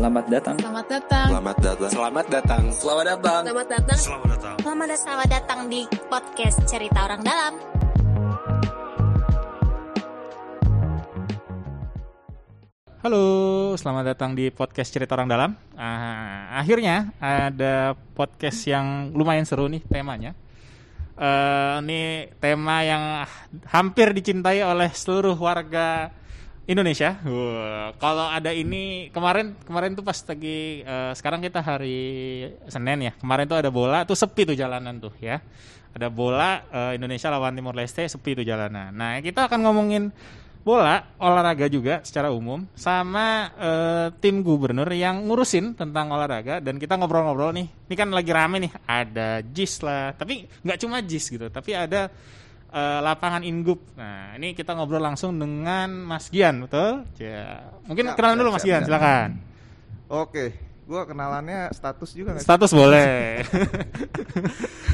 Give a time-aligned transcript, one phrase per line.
[0.00, 0.56] Selamat datang.
[0.56, 1.26] Selamat datang.
[1.28, 1.76] Selamat datang.
[1.92, 1.92] Selamat datang.
[1.92, 2.62] Selamat datang.
[2.72, 3.44] Selamat datang.
[3.44, 3.98] Selamat datang.
[4.00, 4.96] Selamat datang.
[4.96, 7.52] Selamat datang di podcast Cerita Orang Dalam.
[13.04, 13.24] Halo,
[13.76, 15.52] selamat datang di podcast Cerita Orang Dalam.
[15.76, 20.32] Ah, akhirnya ada podcast yang lumayan seru nih temanya.
[21.20, 23.28] Eh, ini tema yang
[23.68, 26.08] hampir dicintai oleh seluruh warga
[26.68, 27.16] Indonesia.
[27.24, 31.98] Wah, kalau ada ini kemarin kemarin tuh pas lagi eh, sekarang kita hari
[32.68, 33.12] Senin ya.
[33.16, 35.40] Kemarin tuh ada bola tuh sepi tuh jalanan tuh ya.
[35.96, 38.92] Ada bola eh, Indonesia lawan Timor Leste sepi tuh jalanan.
[38.92, 40.12] Nah, kita akan ngomongin
[40.60, 47.00] bola olahraga juga secara umum sama eh, tim gubernur yang ngurusin tentang olahraga dan kita
[47.00, 51.46] ngobrol-ngobrol nih ini kan lagi rame nih ada JIS lah tapi nggak cuma JIS gitu
[51.48, 52.12] tapi ada
[52.70, 57.04] eh, lapangan Ingup nah ini kita ngobrol langsung dengan Mas Gian betul?
[57.18, 58.88] Ya mungkin Siap, kenalan dulu Mas Gian siap.
[58.88, 59.28] silakan.
[60.10, 60.44] Oke,
[60.86, 62.42] gua kenalannya status juga sih?
[62.42, 63.46] status boleh.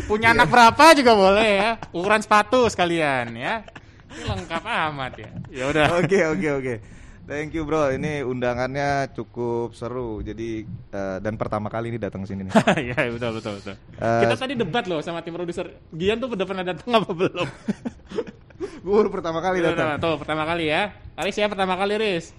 [0.05, 1.71] Punya anak berapa juga boleh ya.
[1.91, 3.65] Ukuran sepatu sekalian ya.
[4.07, 5.31] Ini lengkap amat ya.
[5.51, 5.87] Ya udah.
[5.99, 6.75] Oke oke oke.
[7.27, 10.23] Thank you bro, ini undangannya cukup seru.
[10.23, 10.63] Jadi
[10.95, 12.55] eh, dan pertama kali ini datang sini nih.
[12.87, 13.75] Iya betul betul betul.
[13.99, 15.67] Eh, Kita tadi debat loh sama tim produser.
[15.91, 17.49] Gian tuh udah pernah datang apa belum?
[18.87, 19.99] Baru pertama kali Udah, datang.
[19.99, 20.95] Tuh pertama kali ya.
[21.19, 22.31] Aris ya pertama kali Riz.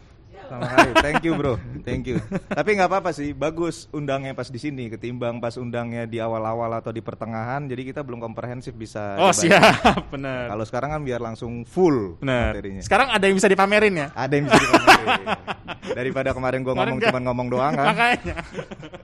[0.48, 0.90] Pertama kali.
[1.04, 1.54] Thank you bro,
[1.84, 2.24] thank you.
[2.48, 6.96] Tapi nggak apa-apa sih, bagus undangnya pas di sini ketimbang pas undangnya di awal-awal atau
[6.96, 7.68] di pertengahan.
[7.68, 9.20] Jadi kita belum komprehensif bisa.
[9.20, 9.44] Oh dibahas.
[9.44, 10.48] siap benar.
[10.48, 12.56] Kalau sekarang kan biar langsung full Benar.
[12.56, 12.80] materinya.
[12.80, 14.08] Sekarang ada yang bisa dipamerin ya.
[14.16, 15.20] Ada yang bisa dikomentarin.
[16.00, 17.86] Daripada kemarin gua Kemarin ngomong cuma ngomong doang kan.
[17.92, 18.36] Makanya.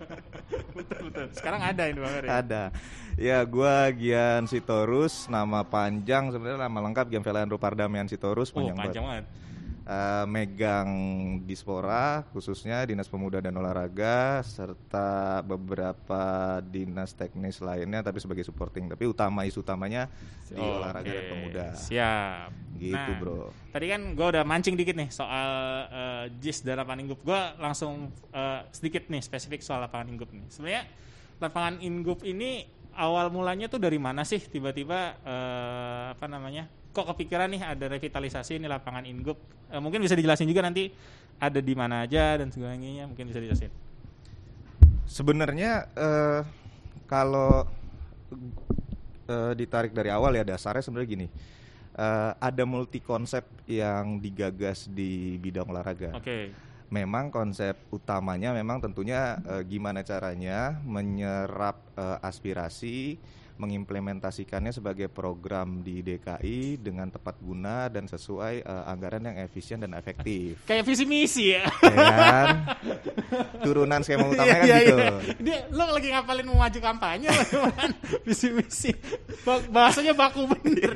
[0.79, 1.25] betul betul.
[1.35, 2.29] Sekarang ada yang dipamerin.
[2.31, 2.63] Ada.
[3.13, 8.79] Ya, gua Gian Sitorus, nama panjang sebenarnya nama lengkap Gian Velian Rupardamian Sitorus, Oh panjang,
[8.79, 9.25] panjang banget.
[9.27, 9.51] banget.
[9.83, 10.87] Eh, megang
[11.43, 16.23] Dispora khususnya Dinas Pemuda dan Olahraga serta beberapa
[16.63, 18.87] dinas teknis lainnya tapi sebagai supporting.
[18.87, 20.07] Tapi utama isu utamanya
[20.47, 21.31] di Oh, olahraga dan oke.
[21.35, 21.65] pemuda.
[21.75, 22.49] Siap.
[22.79, 23.51] Gitu, Nah, Bro.
[23.75, 25.49] Tadi kan gue udah mancing dikit nih soal
[25.91, 27.19] eh, JIS dan lapangan Ingup.
[27.19, 30.47] Gue langsung eh, sedikit nih spesifik soal lapangan Ingup nih.
[30.47, 30.83] Sebenarnya
[31.43, 32.63] lapangan Ingup ini
[32.97, 36.69] awal mulanya tuh dari mana sih tiba-tiba eh, apa namanya?
[36.93, 39.37] Kok kepikiran nih ada revitalisasi ini lapangan Ingup?
[39.73, 40.93] Eh, mungkin bisa dijelasin juga nanti
[41.41, 43.09] ada di mana aja dan sebagainya.
[43.09, 43.73] Mungkin bisa dijelasin.
[45.09, 46.41] Sebenarnya eh,
[47.09, 47.65] kalau
[49.29, 51.27] eh, ditarik dari awal ya dasarnya sebenarnya gini.
[51.93, 56.13] Eh, ada multi konsep yang digagas di bidang olahraga.
[56.17, 56.49] Oke.
[56.93, 63.17] Memang konsep utamanya memang tentunya eh, gimana caranya menyerap eh, aspirasi,
[63.55, 69.93] mengimplementasikannya sebagai program di DKI dengan tepat guna dan sesuai eh, anggaran yang efisien dan
[69.93, 70.57] efektif.
[70.63, 71.63] Kayak visi misi ya.
[71.83, 72.47] Ya kan?
[73.59, 74.95] Turunan skema utamanya kan Iya, gitu.
[74.95, 75.11] iya.
[75.39, 77.85] Dia lo lagi ngapalin mau maju kampanye gimana?
[78.23, 78.91] Visi misi.
[79.41, 80.91] Ba- Bahasanya baku bener.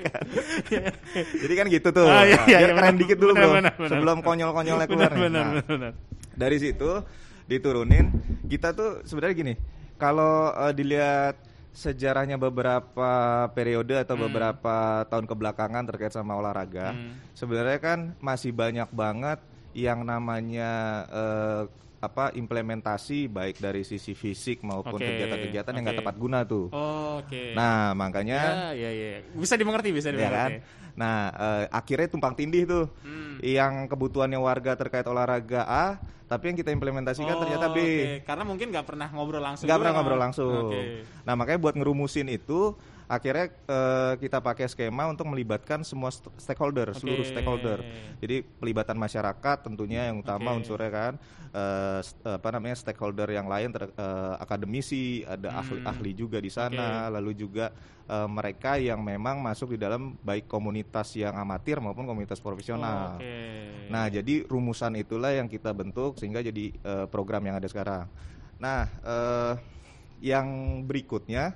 [0.67, 0.91] Iya.
[1.38, 2.06] Jadi kan gitu tuh.
[2.06, 3.56] Ah, iya, iya, biar iya, keren dikit dulu benar, bro.
[3.56, 3.73] benar.
[3.88, 5.22] Sebelum konyol-konyolnya keluar nih.
[5.23, 5.91] benar, Nah, benar, benar.
[6.34, 6.91] dari situ
[7.46, 8.12] diturunin
[8.46, 9.53] kita tuh sebenarnya gini
[9.96, 11.35] kalau eh, dilihat
[11.77, 13.11] sejarahnya beberapa
[13.53, 17.13] periode atau beberapa tahun kebelakangan terkait sama olahraga Hmm.
[17.38, 19.38] sebenarnya kan masih banyak banget
[19.77, 20.71] yang namanya
[21.05, 21.61] eh,
[21.97, 27.58] apa implementasi baik dari sisi fisik maupun kegiatan-kegiatan yang nggak tepat guna tuh Oh, Oke.
[27.58, 29.09] nah makanya ya, ya, ya.
[29.34, 30.52] Bisa dimengerti, bisa ya kan?
[30.53, 30.85] dimengerti.
[30.94, 32.85] Nah, eh, akhirnya tumpang tindih tuh.
[33.02, 33.38] Hmm.
[33.38, 35.85] Yang kebutuhannya warga terkait olahraga A,
[36.25, 37.78] tapi yang kita implementasikan Oh, ternyata B.
[37.78, 38.25] oke.
[38.25, 39.69] Karena mungkin nggak pernah ngobrol langsung.
[39.69, 40.53] Nggak pernah sama- ngobrol langsung.
[40.69, 40.81] Oke.
[41.22, 42.74] Nah, makanya buat ngerumusin itu,
[43.07, 47.31] akhirnya eh, kita pakai skema untuk melibatkan semua st- stakeholder, seluruh Oke.
[47.31, 47.79] stakeholder.
[48.19, 50.68] Jadi pelibatan masyarakat tentunya yang utama Oke.
[50.68, 51.13] unsurnya kan,
[52.03, 55.59] st- apa namanya stakeholder yang lain, ter- eh, akademisi, ada Hmm.
[55.63, 57.72] ahli-ahli juga di sana, lalu juga
[58.07, 63.19] eh, mereka yang memang masuk di dalam baik komunitas yang amatir maupun komunitas profesional.
[63.19, 63.35] Oke.
[63.91, 68.08] Nah, jadi rumusan itulah yang kita bentuk sehingga jadi eh, program yang ada sekarang.
[68.59, 69.53] Nah, eh,
[70.23, 70.47] yang
[70.84, 71.53] berikutnya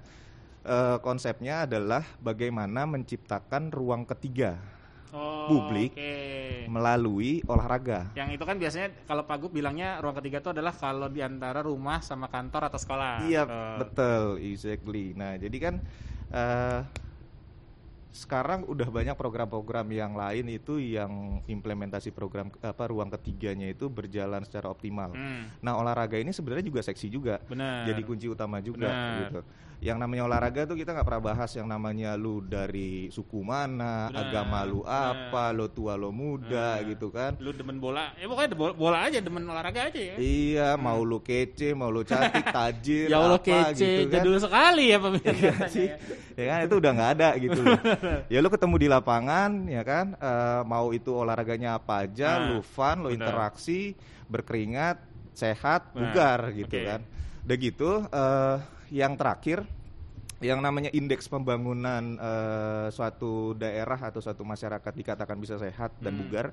[0.62, 4.58] eh, konsepnya adalah bagaimana menciptakan ruang ketiga
[5.12, 5.92] Oh, publik.
[5.92, 6.16] oke.
[6.72, 8.08] melalui olahraga.
[8.16, 11.60] Yang itu kan biasanya kalau Pak Gub bilangnya ruang ketiga itu adalah kalau di antara
[11.60, 13.28] rumah sama kantor atau sekolah.
[13.28, 13.76] Iya, Betul.
[13.84, 15.06] betul, exactly.
[15.12, 15.76] Nah, jadi kan
[16.32, 16.80] eh,
[18.12, 24.44] sekarang udah banyak program-program yang lain itu yang implementasi program apa ruang ketiganya itu berjalan
[24.44, 25.16] secara optimal.
[25.16, 27.88] Hmm, Nah olahraga ini sebenarnya juga seksi juga, benar.
[27.88, 28.92] jadi kunci utama juga
[29.28, 29.40] gitu.
[29.82, 34.30] Yang namanya olahraga tuh kita nggak pernah bahas yang namanya lu dari suku mana, Benar,
[34.30, 36.90] agama lu apa, lo tua lo muda Benar.
[36.94, 37.34] gitu kan.
[37.42, 40.16] lu demen bola, ya pokoknya bola, bola aja, demen olahraga aja ya.
[40.22, 44.14] Iya, mau lu kece, mau lu cantik, tajir, ya Allah apa kece, gitu kan.
[44.22, 45.34] jadul sekali ya pemirsa.
[45.34, 45.88] Iya sih,
[46.38, 47.80] ya kan itu udah nggak ada gitu loh.
[48.34, 52.58] ya lu ketemu di lapangan, ya kan, eh, mau itu olahraganya apa aja, Nah, lu
[52.62, 53.98] fun, lu interaksi,
[54.30, 55.02] berkeringat,
[55.34, 57.02] sehat, Nah, bugar gitu kan.
[57.50, 58.58] Udah gitu, eh,
[58.92, 59.64] yang terakhir,
[60.44, 66.28] yang namanya indeks pembangunan eh, suatu daerah atau suatu masyarakat dikatakan bisa sehat dan Hmm.
[66.28, 66.46] bugar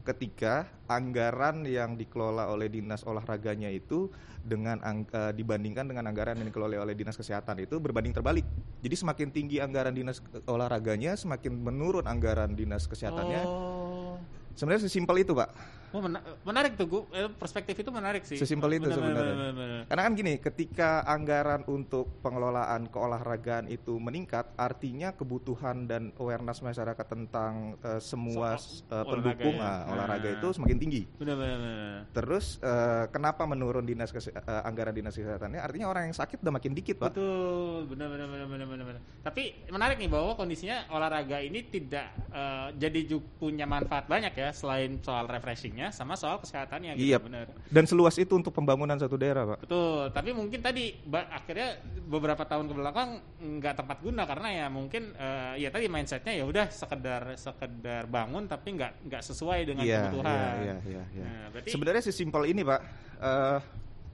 [0.00, 4.08] ketika anggaran yang dikelola oleh dinas olahraganya itu
[4.40, 8.46] dengan eh, dibandingkan dengan anggaran yang dikelola oleh dinas kesehatan itu berbanding terbalik.
[8.80, 13.42] Jadi semakin tinggi anggaran dinas olahraganya, semakin menurun anggaran dinas kesehatannya.
[13.44, 14.16] Oh.
[14.56, 15.79] Sebenarnya sesimpel itu, Pak.
[15.90, 17.02] Oh, mena- menarik tuh, gua.
[17.10, 18.36] Eh, perspektif itu menarik sih.
[18.36, 19.34] Sesimpel itu Benar, benar, sebenarnya.
[19.34, 19.80] benar, benar.
[19.86, 27.06] Karena kan gini, ketika anggaran untuk pengelolaan keolahragaan itu meningkat, artinya kebutuhan dan awareness masyarakat
[27.06, 29.66] tentang eh, semua Soal eh, olahraga pendukung ya.
[29.66, 30.36] ah, olahraga Nah.
[30.36, 31.02] itu semakin tinggi.
[31.16, 32.00] Benar, benar, benar.
[32.12, 35.58] Terus eh, kenapa menurun dinas kese- eh, anggaran dinas kesehatannya?
[35.58, 37.10] Artinya orang yang sakit udah makin dikit, Pak.
[37.10, 39.02] Betul, benar benar benar benar benar.
[39.20, 43.00] Tapi menarik nih bahwa kondisinya olahraga ini tidak eh, jadi
[43.36, 47.16] punya manfaat banyak ya selain soal refreshingnya sama soal kesehatannya gitu.
[47.16, 47.18] Iya.
[47.18, 47.48] Benar.
[47.72, 49.64] Dan seluas itu untuk pembangunan satu daerah, Pak.
[49.64, 53.10] Betul, tapi mungkin tadi akhirnya beberapa tahun ke belakang
[53.40, 58.44] nggak tepat guna karena ya mungkin eh, ya tadi mindsetnya ya udah sekedar sekedar bangun
[58.44, 60.28] tapi nggak nggak sesuai dengan Iya, kebutuhan.
[60.28, 61.24] iya, iya, iya, iya.
[61.24, 62.80] Nah, berarti Sebenarnya sesimpel ini, Pak.
[63.16, 63.58] Eh,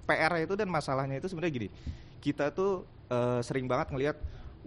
[0.07, 1.69] PR itu dan masalahnya itu sebenarnya gini.
[2.23, 4.17] Kita tuh eh, sering banget ngelihat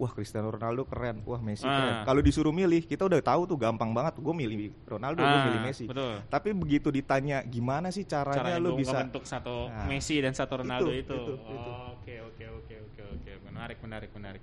[0.00, 1.76] wah Cristiano Ronaldo keren, wah Messi Ah.
[1.76, 1.94] keren.
[2.08, 4.16] Kalau disuruh milih, kita udah tahu tuh gampang banget.
[4.16, 5.84] Gue milih Ronaldo, gue Ah, milih Messi.
[5.84, 6.24] Betul.
[6.24, 10.64] Tapi begitu ditanya gimana sih caranya, Caranya lu bisa bentuk satu Nah, Messi dan satu
[10.64, 11.12] Ronaldo itu.
[11.12, 14.42] Oke oke oke oke oke menarik menarik menarik.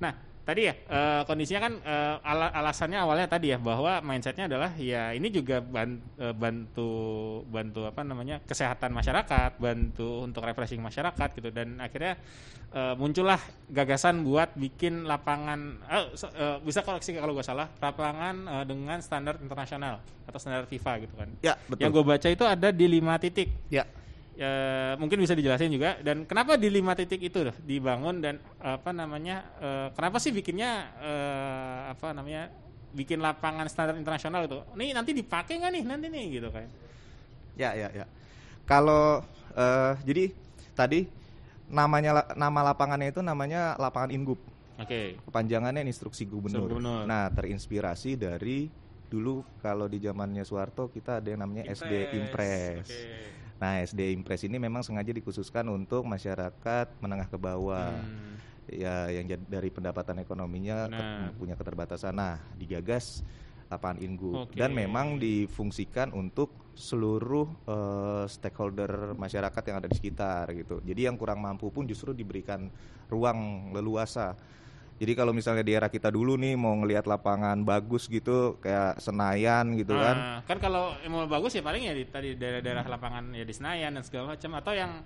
[0.00, 0.16] Nah
[0.50, 5.14] tadi ya eh, kondisinya kan eh, ala- alasannya awalnya tadi ya bahwa mindsetnya adalah ya
[5.14, 6.90] ini juga ban- eh, bantu
[7.46, 12.18] bantu apa namanya kesehatan masyarakat, bantu untuk refreshing masyarakat gitu dan akhirnya
[12.74, 13.38] eh, muncullah
[13.70, 15.78] gagasan buat bikin lapangan
[16.18, 20.92] so- eh, bisa koreksi kalau gue salah lapangan eh, dengan standar internasional atau standar FIFA
[21.06, 21.28] gitu kan.
[21.42, 21.82] Ya, betul.
[21.86, 23.50] Yang gue baca itu ada di lima titik.
[23.70, 23.86] Ya.
[24.40, 26.00] Ya, mungkin bisa dijelasin juga.
[26.00, 29.44] Dan kenapa di lima titik itu loh dibangun dan apa namanya?
[29.60, 32.48] eh, kenapa sih bikinnya eh, apa namanya?
[32.96, 34.64] Bikin lapangan standar internasional itu.
[34.80, 36.64] Nih nanti dipakai nggak nih nanti nih gitu kan?
[37.52, 38.08] Ya, ya, ya.
[38.64, 39.20] Kalau
[39.52, 40.32] eh, jadi
[40.72, 41.04] tadi
[41.68, 44.40] namanya nama lapangannya itu namanya lapangan Ingup.
[44.80, 45.20] Oke.
[45.20, 46.64] Kepanjangannya instruksi gubernur.
[46.64, 47.04] Gubernur.
[47.04, 48.72] Nah, terinspirasi dari
[49.12, 52.88] dulu kalau di zamannya Soeharto kita ada yang namanya SD Impres.
[52.88, 53.39] Oke.
[53.60, 57.92] Nah, SD Impres ini memang sengaja dikhususkan untuk masyarakat menengah ke bawah.
[57.92, 58.40] Hmm.
[58.70, 61.36] Ya, yang dari pendapatan ekonominya ke- Benar.
[61.36, 62.14] punya keterbatasan.
[62.16, 63.20] Nah, digagas
[63.70, 64.58] lapangan Ingup Oke.
[64.58, 70.82] dan memang difungsikan untuk seluruh eh, stakeholder masyarakat yang ada di sekitar gitu.
[70.82, 72.66] Jadi yang kurang mampu pun justru diberikan
[73.06, 74.34] ruang leluasa.
[75.00, 79.72] Jadi kalau misalnya di era kita dulu nih mau ngelihat lapangan bagus gitu kayak Senayan
[79.80, 80.16] gitu kan.
[80.16, 83.96] Ah, kan kalau mau bagus ya paling ya di tadi daerah-daerah lapangan ya di Senayan
[83.96, 85.00] dan segala macam atau yang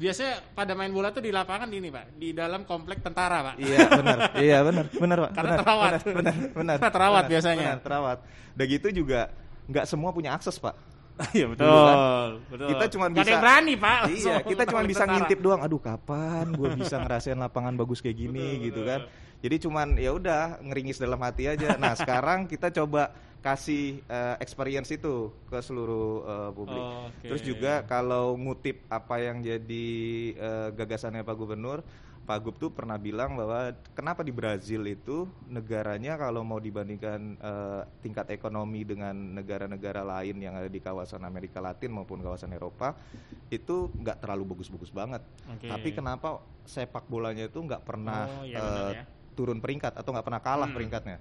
[0.00, 3.78] biasanya pada main bola tuh di lapangan ini pak di dalam komplek tentara pak Iya
[3.92, 5.30] benar, iya benar, benar pak.
[5.36, 5.90] Karena terawat.
[6.00, 7.70] benar, benar, terawat biasanya.
[7.76, 8.18] Benar, terawat.
[8.56, 9.20] Udah gitu juga
[9.68, 10.72] nggak semua punya akses pak.
[11.36, 11.96] Iya betul, Dulu kan,
[12.48, 12.68] betul.
[12.72, 14.00] kita cuma bisa- yang berani pak.
[14.16, 15.12] iya, kita cuma bisa tentara.
[15.16, 15.60] ngintip doang.
[15.60, 18.90] Aduh, kapan gue bisa ngerasain lapangan bagus kayak gini Betul, gitu betul.
[18.90, 19.00] kan.
[19.40, 21.80] Jadi cuman ya udah ngeringis dalam hati aja.
[21.80, 23.08] Nah, sekarang kita coba
[23.40, 26.84] kasih eh, experience itu ke seluruh eh, publik.
[27.08, 27.24] Oke.
[27.24, 29.88] Terus juga kalau ngutip apa yang jadi
[30.36, 31.80] eh, gagasannya Pak Gubernur,
[32.30, 37.82] Pak Gub tuh pernah bilang bahwa kenapa di Brazil itu negaranya kalau mau dibandingkan eh,
[37.98, 42.94] tingkat ekonomi dengan negara-negara lain yang ada di kawasan Amerika Latin maupun kawasan Eropa
[43.50, 45.26] itu nggak terlalu bagus-bagus banget.
[45.50, 45.66] Oke.
[45.66, 49.04] Tapi kenapa sepak bolanya itu nggak pernah Oh, iya benar ya.
[49.34, 50.76] turun peringkat atau nggak pernah kalah Hmm.
[50.78, 51.18] peringkatnya?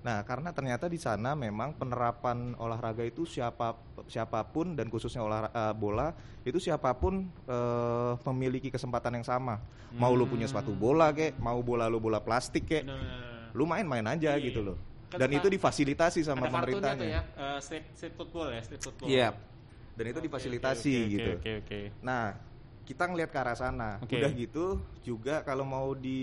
[0.00, 3.76] Nah, karena ternyata di sana memang penerapan olahraga itu siapa
[4.08, 9.60] siapa pun dan khususnya olahraga bola itu siapa pun eh, memiliki kesempatan yang sama.
[9.92, 13.52] Mau lu punya sepatu bola kek, mau bola lu bola plastik kek, Benar.
[13.52, 14.44] lu main-main aja Iya.
[14.48, 14.76] gitu loh.
[15.10, 16.96] Kan Dan itu difasilitasi ada sama kartunya pemerintahnya.
[16.96, 19.28] tuh ya eh, street, street football ya street football Iya.
[19.92, 21.30] Dan itu Oke, difasilitasi oke, oke, gitu.
[21.34, 22.24] oke oke Nah,
[22.86, 23.90] kita ngelihat ke arah sana.
[24.00, 24.16] Oke.
[24.16, 24.64] Udah gitu
[25.00, 26.22] juga kalau mau di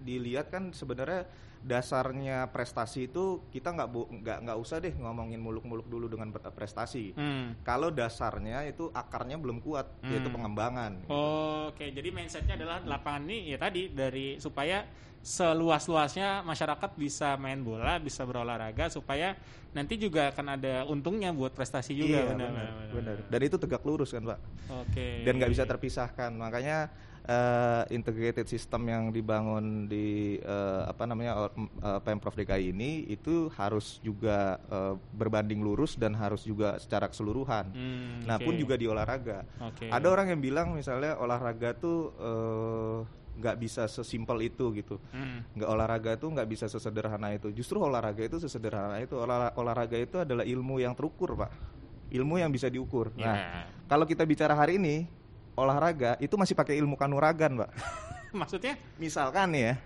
[0.00, 1.28] dilihat kan sebenarnya
[1.64, 7.16] dasarnya prestasi itu kita nggak bu- nggak nggak usah deh ngomongin muluk-muluk dulu dengan prestasi.
[7.16, 7.56] Hmm.
[7.64, 10.36] Kalau dasarnya itu akarnya belum kuat, yaitu Hmm.
[10.36, 10.92] pengembangan.
[11.08, 14.84] Oke, jadi mindsetnya adalah lapangan ini ya tadi dari supaya
[15.24, 19.32] seluas-luasnya masyarakat bisa main bola, bisa berolahraga supaya
[19.72, 22.20] nanti juga akan ada untungnya buat prestasi juga.
[22.20, 23.16] Iya, benar, benar, benar, benar.
[23.32, 24.38] Dan itu tegak lurus kan, Pak.
[24.84, 25.24] Oke.
[25.24, 26.28] Dan nggak bisa terpisahkan.
[26.28, 26.92] Makanya
[27.24, 33.98] eh, integrated system yang dibangun di eh, apa namanya eh, pemprov DKI ini itu harus
[33.98, 37.64] juga eh, berbanding lurus dan harus juga secara keseluruhan.
[37.70, 39.44] Hmm, Nah, pun juga di olahraga.
[39.58, 39.88] Oke.
[39.88, 42.98] Ada orang yang bilang misalnya olahraga tuh eh,
[43.34, 45.00] nggak bisa sesimpel itu gitu.
[45.10, 45.42] Hmm.
[45.52, 47.50] Nggak olahraga tuh nggak bisa sesederhana itu.
[47.50, 49.16] Justru olahraga itu sesederhana itu.
[49.16, 51.50] Olah- olahraga itu adalah ilmu yang terukur, Pak.
[52.14, 53.10] Ilmu yang bisa diukur.
[53.18, 53.66] Nah, Ya.
[53.84, 55.10] kalau kita bicara hari ini
[55.54, 57.70] olahraga itu masih pakai ilmu kanuragan, Pak.
[58.40, 58.74] Maksudnya?
[58.98, 59.78] Misalkan ya,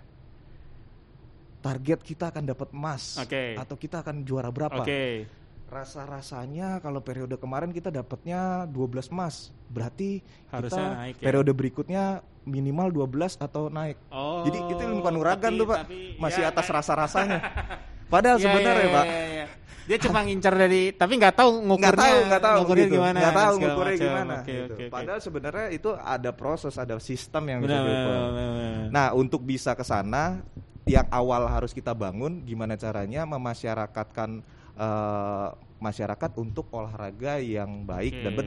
[1.61, 3.55] target kita akan dapat emas Oke.
[3.55, 4.81] atau kita akan juara berapa?
[4.81, 5.29] Oke.
[5.69, 11.25] Rasa-rasanya kalau periode kemarin kita dapatnya 12 emas, berarti Harusnya kita naik ya?
[11.29, 12.05] periode berikutnya
[12.49, 14.01] minimal 12 atau naik.
[14.09, 14.49] Oh.
[14.49, 15.79] Jadi itu ilmu kanuragan tapi- tuh, Pak.
[15.85, 17.39] tapi- Masih ya, atas kayak- rasa-rasanya.
[18.13, 19.47] Padahal Iya, sebenarnya, iya, Pak, iya, iya.
[19.89, 21.89] Dia cuma ngincar dari tapi nggak tahu ngukurnya.
[21.89, 22.95] nggak tahu nggak tahu ngukurnya gitu.
[23.01, 23.19] gimana.
[23.19, 24.05] nggak tahu ngukurnya macam.
[24.05, 24.63] gimana Oke, gitu.
[24.63, 24.93] oke, oke.
[24.93, 28.87] padahal sebenarnya itu ada proses ada sistem yang bisa Benar, diukur benar, benar, benar.
[28.93, 30.45] nah untuk bisa ke sana
[30.85, 34.31] yang awal harus kita bangun gimana caranya memasyarakatkan
[34.77, 38.41] eh, masyarakat untuk olahraga yang baik dan Oke.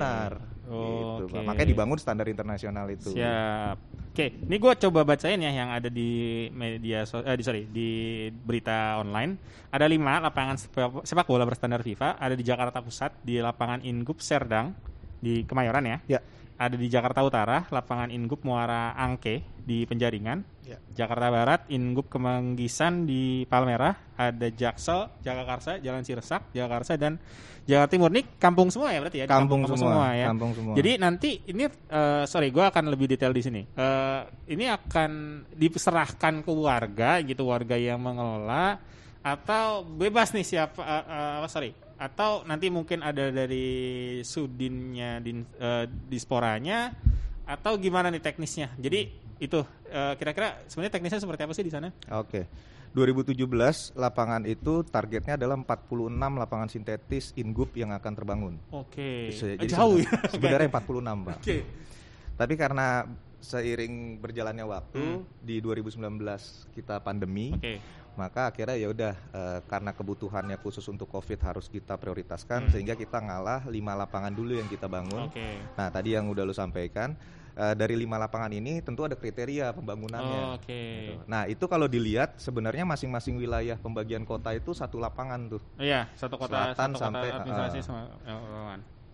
[0.73, 1.33] Benar gitu Oke.
[1.35, 1.43] Pak.
[1.43, 3.77] makanya dibangun standar internasional itu Siap.
[4.11, 7.89] Oke, ini gue coba bacain ya yang ada di media so- eh, di sorry di
[8.27, 9.39] berita online.
[9.71, 12.19] Ada lima lapangan sepak sepak bola berstandar FIFA.
[12.19, 14.75] Ada di Jakarta Pusat di lapangan Ingup Serdang
[15.23, 15.97] di Kemayoran ya.
[16.07, 16.19] ya
[16.61, 20.45] Ada di Jakarta Utara lapangan Ingup Muara Angke di Penjaringan.
[20.61, 20.77] Ya.
[20.93, 24.13] Jakarta Barat Ingup Kemanggisan di Palmerah.
[24.13, 27.17] Ada Jaksel, Jagakarsa, Jalan Sirsak, Jagakarsa dan
[27.65, 28.13] Jakarta Timur.
[28.13, 29.25] Ini kampung semua ya berarti ya?
[29.25, 30.27] Di kampung, kampung-kampung semua, ya.
[30.29, 33.61] kampung semua Jadi nanti ini eh, sorry gue akan lebih detail di sini.
[33.65, 34.21] Eh,
[34.53, 35.11] ini akan
[35.57, 38.77] diserahkan ke warga gitu warga yang mengelola
[39.25, 43.69] atau bebas nih siapa eh, apa sorry atau nanti mungkin ada dari
[44.25, 46.97] sudinnya din, eh, disporanya
[47.45, 48.73] atau gimana nih teknisnya.
[48.75, 49.05] Jadi
[49.37, 51.93] itu eh, kira-kira sebenarnya teknisnya seperti apa sih di sana?
[52.17, 52.49] Oke.
[52.91, 53.47] 2017
[53.95, 58.53] lapangan itu targetnya adalah 46 lapangan sintetis ingup yang akan terbangun.
[58.69, 59.31] Oke.
[59.31, 60.11] Se- Eh, Jauh ya.
[60.33, 61.37] Sebenarnya 46, Pak.
[61.39, 61.57] Oke.
[62.35, 63.07] Tapi karena
[63.39, 65.23] seiring berjalannya waktu Hmm.
[65.39, 67.79] di 2019 kita pandemi, Oke.
[68.19, 72.71] Maka akhirnya ya udah eh, karena kebutuhannya khusus untuk Covid harus kita prioritaskan Hmm.
[72.71, 75.31] sehingga kita ngalah lima lapangan dulu yang kita bangun.
[75.31, 75.59] Oke.
[75.79, 77.15] Nah, tadi yang udah lu sampaikan
[77.51, 80.41] eh, dari lima lapangan ini tentu ada kriteria pembangunannya.
[80.43, 80.83] Oh, Oke.
[81.15, 81.23] Gitu.
[81.27, 85.61] Nah, itu kalau dilihat sebenarnya masing-masing wilayah pembagian kota itu satu lapangan tuh.
[85.79, 88.01] Iya, satu kota Selatan satu sampai, kota administrasi uh, sama.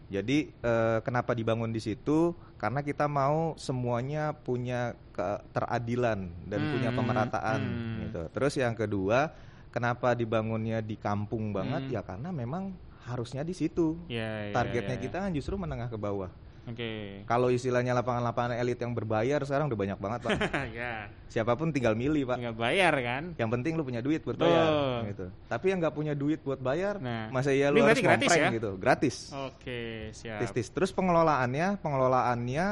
[0.08, 2.32] Jadi eh, kenapa dibangun di situ?
[2.56, 7.98] Karena kita mau semuanya punya keteradilan dan Hmm, punya pemerataan hmm.
[8.08, 8.22] gitu.
[8.34, 9.36] Terus yang kedua,
[9.70, 11.92] kenapa dibangunnya di kampung banget?
[11.92, 11.94] Hmm.
[11.94, 12.74] Ya karena memang
[13.08, 14.00] harusnya di situ.
[14.08, 15.04] Iya, iya, Targetnya iya.
[15.04, 16.32] kita kan justru menengah ke bawah.
[16.68, 17.24] Oke.
[17.24, 20.32] Kalau istilahnya lapangan-lapangan elit yang berbayar sekarang udah banyak banget, Pak.
[20.80, 22.38] ya, Siapa pun tinggal milih, Pak.
[22.44, 23.24] nggak bayar kan?
[23.40, 24.52] Yang penting lu punya duit buat Betul.
[24.52, 24.68] bayar
[25.08, 25.26] gitu.
[25.48, 27.32] Tapi yang nggak punya duit buat bayar, Nah.
[27.32, 28.50] masa iya Ini lu harus gratis ya?
[28.52, 28.72] gitu.
[28.76, 29.16] Gratis.
[29.32, 30.44] Oke, siap.
[30.44, 30.68] Tis-tis.
[30.68, 32.66] Terus pengelolaannya, pengelolaannya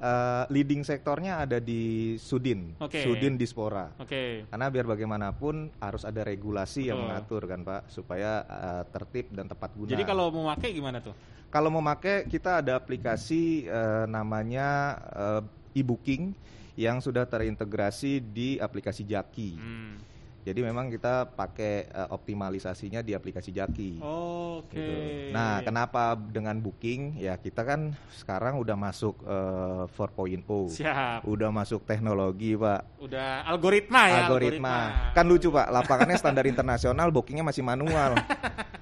[0.00, 3.04] eh, leading sektornya ada di Sudin, Oke.
[3.04, 3.92] Sudin Dispora.
[4.00, 4.46] Oke.
[4.48, 7.08] Karena biar bagaimanapun harus ada regulasi yang Betul.
[7.10, 9.90] mengatur kan Pak, supaya eh, tertib dan tepat guna.
[9.90, 11.12] Jadi kalau mau pakai gimana tuh?
[11.50, 16.32] Kalau mau pakai kita ada aplikasi eh, namanya eh, e-booking
[16.78, 19.50] yang sudah terintegrasi di aplikasi Jaki.
[19.58, 19.98] Hmm.
[20.40, 24.00] Jadi memang kita pakai eh, optimalisasinya di aplikasi Jaki.
[24.00, 24.78] Oke.
[24.78, 24.92] gitu.
[25.36, 27.20] Nah, kenapa dengan booking?
[27.20, 30.46] Ya kita kan sekarang udah masuk eh, 4.0.
[30.70, 31.28] Siap.
[31.28, 33.02] Udah masuk teknologi, Pak.
[33.02, 34.18] Udah algoritma ya.
[34.24, 34.76] algoritma.
[35.12, 35.66] Kan lucu, Pak.
[35.68, 38.16] Lapangannya standar internasional, bookingnya masih manual.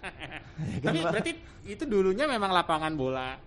[0.59, 1.33] Ya Tapi berarti
[1.69, 3.39] itu dulunya memang lapangan bola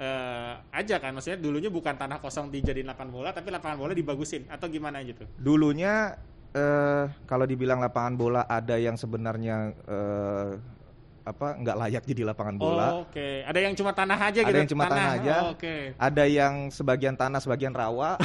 [0.00, 1.12] eh, aja kan?
[1.14, 5.28] Maksudnya dulunya bukan tanah kosong dijadiin lapangan bola, tapi lapangan bola dibagusin atau gimana gitu?
[5.36, 6.16] Dulunya
[6.56, 10.50] eh, kalau dibilang lapangan bola ada yang sebenarnya eh,
[11.24, 13.00] apa nggak layak jadi lapangan bola.
[13.00, 14.60] Oh, Oke, ada yang cuma tanah aja Ada gitu.
[14.60, 15.34] yang cuma tanah aja.
[15.40, 15.96] Oh, Oke.
[15.96, 18.20] Ada yang sebagian tanah, sebagian rawa.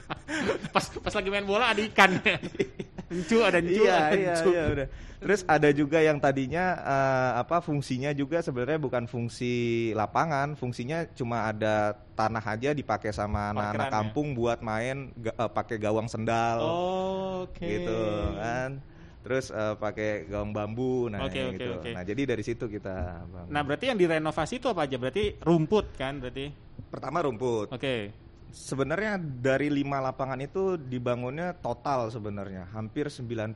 [0.76, 2.16] Pas pas lagi main bola ada ikan.
[3.08, 3.82] Encu ada encu.
[3.82, 4.48] iya ada iya encu.
[4.52, 4.88] iya udah.
[5.18, 9.54] Terus ada juga yang tadinya eh, apa fungsinya juga sebenarnya bukan fungsi
[9.90, 13.92] lapangan, fungsinya cuma ada tanah aja dipakai sama anak-anak ya?
[13.92, 17.66] kampung buat main ga- eh, pakai gawang sendal Oh, Oke.
[17.66, 17.98] gitu
[18.36, 18.78] kan.
[19.18, 21.72] Terus eh, pakai gaung bambu, nah oke, gitu.
[21.74, 21.90] oke.
[21.90, 23.26] Nah jadi dari situ kita.
[23.26, 23.50] bangun.
[23.50, 24.96] Nah, berarti yang direnovasi itu apa aja?
[24.96, 26.52] Berarti rumput kan berarti.
[26.88, 27.68] pertama rumput.
[27.68, 28.14] Oke.
[28.48, 33.52] Sebenarnya dari lima lapangan itu dibangunnya total sebenarnya hampir 95%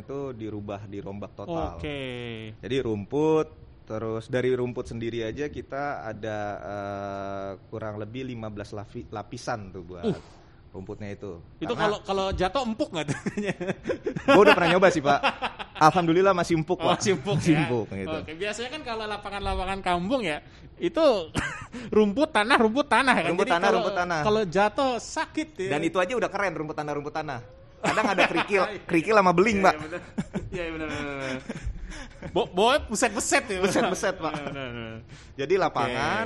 [0.00, 1.76] itu dirubah dirombak total.
[1.76, 2.00] Oke.
[2.56, 3.48] Jadi rumput
[3.84, 10.04] terus dari rumput sendiri aja kita ada eh, kurang lebih 15 lapi- lapisan tuh buat
[10.70, 11.42] rumputnya itu.
[11.42, 11.62] Uh.
[11.62, 13.18] Itu Karena kalau kalau jatuh empuk nggak tuh?
[14.34, 15.20] gua udah pernah nyoba sih, Pak.
[15.80, 17.00] Alhamdulillah masih empuk, Oh, Pak.
[17.00, 17.16] Masih ya.
[17.16, 18.12] empuk, gitu.
[18.12, 20.44] Oke, biasanya kan kalau lapangan-lapangan kampung ya,
[20.76, 21.06] itu
[21.96, 23.30] rumput tanah, rumput tanah kan.
[23.32, 24.20] Rumput Jadi tanah, kalau- rumput tanah.
[24.20, 25.70] Kalau jatuh sakit ya.
[25.72, 27.40] Dan itu aja udah keren rumput tanah rumput tanah.
[27.80, 29.74] Kadang ada kerikil, kerikil sama beling, Iya, Pak.
[30.52, 30.88] iya, bener.
[30.92, 31.40] Iya, iya.
[32.30, 33.58] Bo boy beset-beset ya.
[33.58, 34.32] Beset-beset, Pak.
[34.36, 34.98] Bener, bener, bener.
[35.34, 36.24] Jadi lapangan,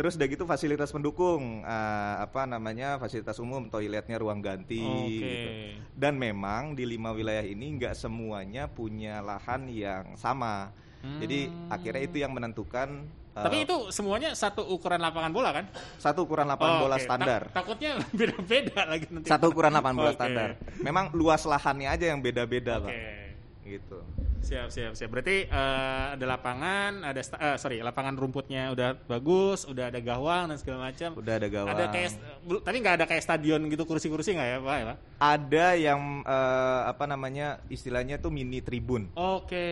[0.00, 4.80] terus udah gitu fasilitas pendukung, eh, apa namanya fasilitas umum, toiletnya, ruang ganti.
[4.80, 5.12] Oke.
[5.12, 5.48] gitu.
[5.92, 10.72] Dan memang di lima wilayah ini nggak semuanya punya lahan yang sama.
[11.00, 13.04] Jadi akhirnya itu yang menentukan.
[13.30, 15.64] eh, Tapi itu semuanya satu ukuran lapangan bola kan?
[15.96, 17.04] satu ukuran lapangan Oh, bola oke.
[17.04, 17.40] standar.
[17.46, 19.28] Tak- takutnya beda-beda lagi nanti.
[19.28, 20.16] Satu ukuran lapangan bola Oke.
[20.16, 20.48] standar.
[20.80, 22.88] Memang luas lahannya aja yang beda-beda, Oke.
[22.88, 22.96] Pak.
[23.62, 23.98] Gitu.
[24.40, 25.10] Siap, siap, siap.
[25.12, 30.50] Berarti eh, ada lapangan, ada sta- eh, sorry, lapangan rumputnya udah bagus, udah ada gawang
[30.50, 31.12] dan segala macam.
[31.14, 31.70] Udah ada gawang.
[31.70, 32.10] Ada kayak
[32.60, 34.74] tapi nggak ada kayak stadion gitu kursi-kursi nggak ya, Pak?
[34.74, 34.98] Ya, Pak?
[35.20, 39.12] Ada yang eh, apa namanya istilahnya tuh mini tribun.
[39.14, 39.66] Oke.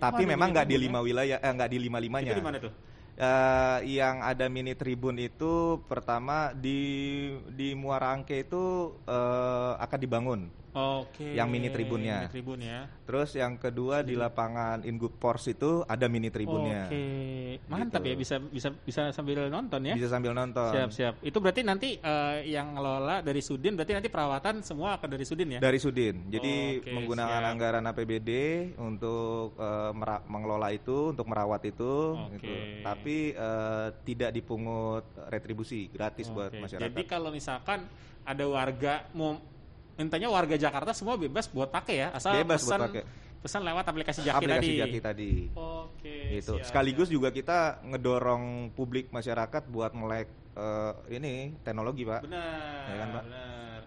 [0.00, 2.04] Tapi Oh, memang nggak di lima wilayah, eh, nggak di lima ya?
[2.08, 2.32] limanya.
[2.32, 2.72] Itu di mana tuh?
[3.14, 10.40] Eh, yang ada mini tribun itu pertama di di Muara Angke itu eh, akan dibangun.
[10.74, 11.38] Oke.
[11.38, 12.26] Yang mini tribunnya.
[12.26, 12.90] Mini tribun ya.
[13.06, 16.90] Terus yang kedua di lapangan Ingup Pors itu ada mini tribunnya.
[16.90, 17.06] Oke.
[17.64, 18.10] Mantap Gitu.
[18.10, 19.94] ya bisa bisa bisa sambil nonton ya.
[19.94, 20.70] Bisa sambil nonton.
[20.70, 21.14] Siap, siap.
[21.20, 25.56] Itu berarti nanti eh, yang ngelola dari Sudin berarti nanti perawatan semua akan dari Sudin
[25.56, 25.60] ya?
[25.60, 26.28] Dari Sudin.
[26.28, 27.52] Jadi Oke, menggunakan siap.
[27.52, 28.30] anggaran APBD
[28.76, 29.54] untuk
[29.92, 32.38] mera- mengelola itu, untuk merawat itu Oke.
[32.38, 32.52] gitu.
[32.80, 36.84] Tapi eh, tidak dipungut retribusi, gratis buat Oke, masyarakat.
[36.86, 37.86] Jadi kalau misalkan
[38.22, 39.36] ada warga mau
[39.94, 43.02] intinya warga Jakarta semua bebas buat pakai ya, asal Bebas buat pesan pakai.
[43.44, 44.80] Pesan lewat aplikasi Jaki aplikasi tadi.
[44.80, 45.32] Jaki tadi.
[45.52, 46.16] Oke.
[46.40, 46.56] gitu.
[46.56, 47.16] siap, Sekaligus siap.
[47.20, 52.24] juga kita ngedorong publik masyarakat buat melek eh, ini teknologi, Pak.
[52.24, 52.88] benar.
[52.88, 53.24] Ya kan, Pak?
[53.28, 53.80] Benar.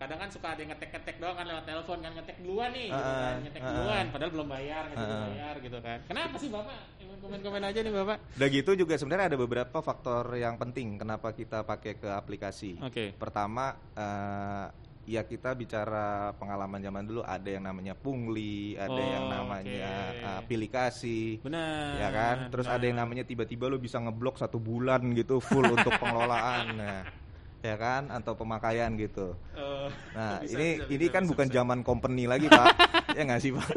[0.00, 3.04] Kadang kan suka ada yang ngetek-ngetek doang kan lewat telepon kan ngetek duluan nih, gitu
[3.04, 3.36] Ah, kan.
[3.44, 5.20] ngetek ah, duluan padahal belum bayar, nggak ah.
[5.28, 5.98] bayar gitu kan.
[6.08, 6.78] Kenapa sih Bapak?
[7.20, 8.16] Komen-komen aja nih Bapak.
[8.40, 12.80] Udah gitu juga sebenarnya ada beberapa faktor yang penting kenapa kita pakai ke aplikasi.
[12.80, 13.12] Oke.
[13.12, 14.66] Pertama, eh,
[15.10, 16.06] ya kita bicara
[16.38, 20.22] pengalaman zaman dulu ada yang namanya pungli, ada Oh, yang namanya oke.
[20.22, 21.42] eh, pilih kasih.
[21.42, 21.98] Benar.
[21.98, 23.10] Ya kan, terus ada yang benar.
[23.10, 27.00] namanya tiba-tiba lo bisa ngeblok satu bulan gitu full untuk pengelolaan, nah,
[27.60, 29.36] ya kan, atau pemakaian gitu.
[29.52, 31.56] Eh, Nah, bisa, ini bisa, ini bisa, kan bisa, bukan bisa.
[31.56, 32.66] zaman company lagi pak,
[33.18, 33.68] ya nggak sih pak?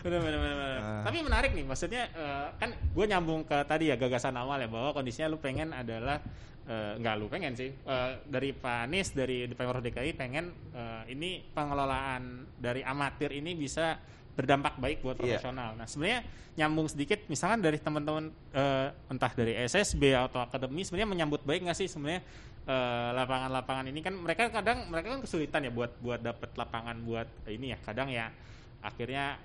[0.00, 0.78] benar benar benar benar.
[0.80, 1.02] Ah.
[1.04, 4.90] tapi menarik nih maksudnya eh, kan gue nyambung ke tadi ya gagasan awal ya bahwa
[4.90, 6.16] kondisinya lu pengen adalah
[6.64, 11.44] eh, nggak lu pengen sih eh, dari Pak Anies dari Pemprov DKI pengen eh, ini
[11.46, 12.22] pengelolaan
[12.56, 15.36] dari amatir ini bisa berdampak baik buat Iya.
[15.36, 15.76] profesional.
[15.76, 21.42] Nah sebenarnya nyambung sedikit misalkan dari teman-teman eh, entah dari SSB atau akademi sebenarnya menyambut
[21.42, 22.24] baik nggak sih sebenarnya
[22.66, 27.28] eh, lapangan-lapangan ini kan mereka kadang mereka kan kesulitan ya buat buat dapet lapangan buat
[27.48, 28.28] ini ya kadang ya
[28.80, 29.36] akhirnya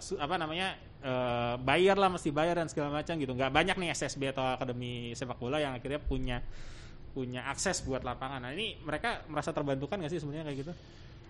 [0.00, 0.72] su- apa namanya
[1.04, 5.12] eh, bayar lah mesti bayar dan segala macam gitu nggak banyak nih SSB atau akademi
[5.12, 6.40] sepak bola yang akhirnya punya
[7.14, 10.74] punya akses buat lapangan nah ini mereka merasa terbantukan nggak sih sebenarnya kayak gitu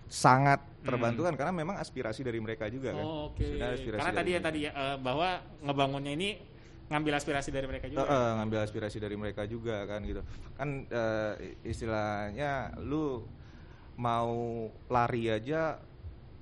[0.05, 3.01] Sangat terbantu kan karena memang aspirasi dari mereka juga kan.
[3.01, 3.09] Hmm.
[3.09, 4.47] Oh, oke aspirasi karena tadi ya mereka.
[4.47, 5.29] tadi ya bahwa
[5.65, 6.29] ngebangunnya ini
[6.85, 10.21] ngambil aspirasi dari mereka juga Eh, eh, ngambil aspirasi dari mereka juga kan gitu.
[10.53, 11.33] Kan eh,
[11.65, 13.25] istilahnya lu
[13.95, 15.79] mau lari aja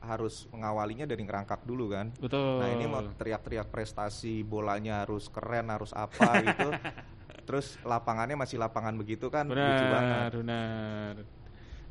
[0.03, 2.11] harus mengawalinya dari ngerangkak dulu kan.
[2.19, 6.69] betul Nah ini mau teriak-teriak prestasi bolanya harus keren harus apa gitu.
[7.43, 10.31] Terus lapangannya masih lapangan begitu kan lucu benar banget.
[10.43, 11.13] benar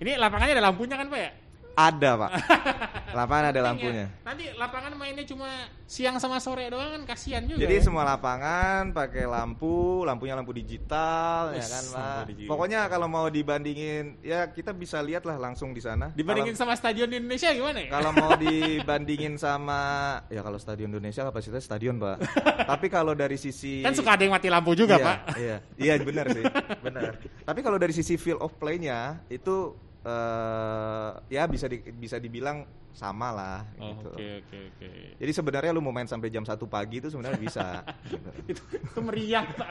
[0.02, 1.30] ini lapangannya ada lampunya kan pak ya
[1.72, 2.30] Ada pak,
[3.16, 3.64] lapangan ada Penting ya.
[3.64, 4.06] lampunya.
[4.22, 5.48] nanti lapangan mainnya cuma
[5.82, 7.82] siang sama sore doang kan kasihan juga Jadi ya.
[7.82, 12.22] semua lapangan pakai lampu, lampunya lampu digital, ya Wis, kan pak.
[12.28, 12.48] digital.
[12.48, 16.12] Pokoknya kalau mau dibandingin, ya kita bisa lihat lah langsung di sana.
[16.12, 19.80] dibandingin sama stadion di Indonesia gimana ya Kalau mau dibandingin sama,
[20.28, 22.20] ya kalau stadion Indonesia kapasitas stadion pak.
[22.64, 25.92] Tapi kalau dari sisi kan suka ada yang mati lampu juga iya, pak Iya, iya
[25.98, 26.44] benar sih,
[26.84, 27.16] benar.
[27.42, 33.32] Tapi kalau dari sisi feel of play-nya itu eh ya bisa di- bisa dibilang sama
[33.32, 34.08] lah Oh, gitu.
[34.12, 37.80] oke oke oke Jadi sebenarnya lu mau main sampai jam 1 pagi itu sebenarnya bisa.
[38.12, 38.28] gitu.
[38.46, 39.68] itu, itu meriang pak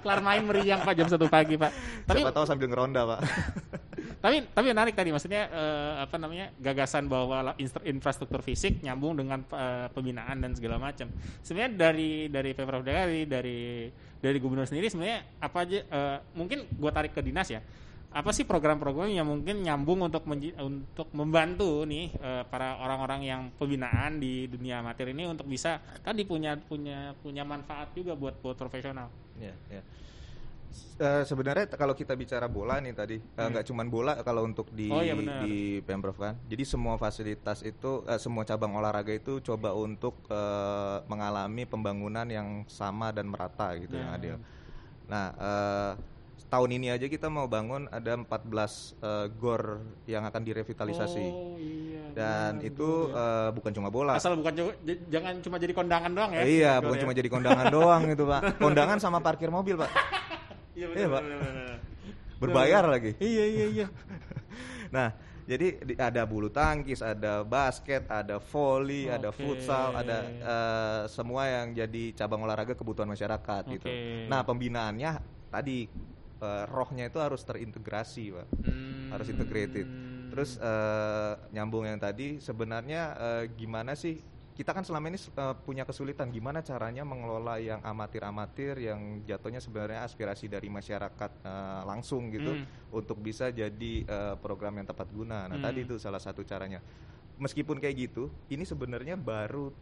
[0.00, 1.70] kelar main meriang pak jam satu pagi pak
[2.08, 3.20] tapi Siapa tahu sambil ngeronda, Pak.
[4.24, 7.52] tapi tapi menarik tadi maksudnya eh, apa namanya gagasan bahwa
[7.84, 11.12] infrastruktur fisik nyambung dengan eh, pembinaan dan segala macam.
[11.44, 16.96] Sebenarnya dari dari pemprov DKI dari dari gubernur sendiri sebenarnya apa aja eh, mungkin gua
[16.96, 17.60] tarik ke dinas ya.
[18.14, 20.22] Apa sih program-program yang mungkin nyambung untuk
[20.62, 26.22] untuk membantu nih eh, para orang-orang yang pembinaan di dunia amatir ini untuk bisa tadi
[26.22, 29.10] punya punya punya manfaat juga buat buat profesional.
[29.42, 29.82] Ya, ya.
[30.74, 34.90] Eh, sebenarnya kalau kita bicara bola nih tadi eh, nggak cuman bola kalau untuk di
[34.90, 34.98] Hmm.
[34.98, 35.14] Oh, iya
[35.46, 40.98] di pemprov kan jadi semua fasilitas itu eh, semua cabang olahraga itu coba untuk eh,
[41.06, 44.18] mengalami pembangunan yang sama dan merata gitu yang Nah.
[44.18, 44.34] adil
[45.06, 45.92] nah eh,
[46.44, 49.62] tahun ini aja kita mau bangun ada 14 eh, gor
[50.04, 52.02] yang akan direvitalisasi Oh iya.
[52.12, 53.26] dan benar, itu benar, ya.
[53.40, 54.52] eh, bukan cuma bola asal bukan
[55.08, 56.42] jangan cuma jadi kondangan doang ya.
[56.42, 57.02] Iya bukan ya.
[57.02, 59.90] cuma jadi kondangan doang gitu pak kondangan sama parkir mobil pak
[60.74, 61.20] Iya Iya, Pak.
[61.20, 61.76] benar, benar, benar.
[62.36, 63.86] berbayar lagi Iya iya iya.
[64.90, 65.10] Nah,
[65.44, 69.38] jadi di- ada bulu tangkis, ada basket, ada volley, ada Oke.
[69.40, 73.84] futsal, ada eh, semua yang jadi cabang olahraga kebutuhan masyarakat gitu.
[73.84, 74.24] Oke.
[74.24, 75.18] Nah, pembinaannya
[75.48, 75.86] tadi
[76.44, 78.46] eh, rohnya itu harus terintegrasi, Pak.
[78.60, 79.08] Hmm.
[79.10, 79.88] Harus integrated.
[80.28, 84.20] Terus eh, nyambung yang tadi sebenarnya eh, gimana sih
[84.54, 90.06] kita kan selama ini eh, punya kesulitan gimana caranya mengelola yang amatir-amatir yang jatuhnya sebenarnya
[90.06, 92.66] aspirasi dari masyarakat eh, langsung gitu Hmm.
[92.94, 95.50] untuk bisa jadi eh, program yang tepat guna.
[95.50, 95.64] Nah, Hmm.
[95.64, 96.78] tadi itu salah satu caranya.
[97.34, 99.74] Meskipun kayak gitu, ini sebenarnya baru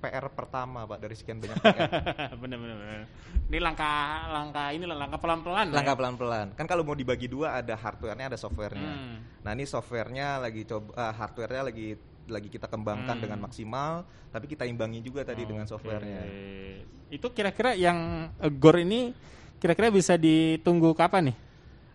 [0.00, 1.88] PR pertama, Pak, dari sekian banyak PR.
[2.40, 3.04] benar benar.
[3.52, 4.00] Ini langkah
[4.32, 5.68] langkah ini langkah pelan-pelan.
[5.70, 6.46] Langkah pelan-pelan.
[6.56, 8.92] Kan kalau mau dibagi dua ada hardware-nya, ada software-nya.
[8.96, 9.16] Hmm.
[9.44, 11.88] Nah, ini software-nya lagi coba eh, hardware-nya lagi
[12.30, 13.24] lagi kita kembangkan Hmm.
[13.26, 13.92] dengan maksimal,
[14.30, 15.72] tapi kita imbangi juga tadi dengan Oke.
[15.76, 16.20] software-nya.
[17.10, 19.12] Itu kira-kira yang eh, GOR ini
[19.60, 21.36] kira-kira bisa ditunggu kapan nih?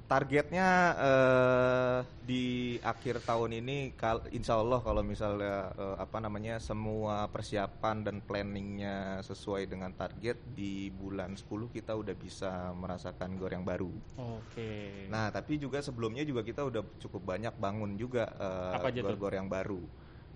[0.06, 0.70] Targetnya
[1.02, 8.06] eh, di akhir tahun ini, kal- insya Allah kalau misalnya eh, apa namanya semua persiapan
[8.06, 13.89] dan planningnya sesuai dengan target di bulan 10 kita udah bisa merasakan gor yang baru.
[14.22, 15.10] Oke.
[15.10, 19.10] Nah, tapi juga sebelumnya juga kita udah cukup banyak bangun juga tuh?
[19.10, 19.82] gor-gor yang baru.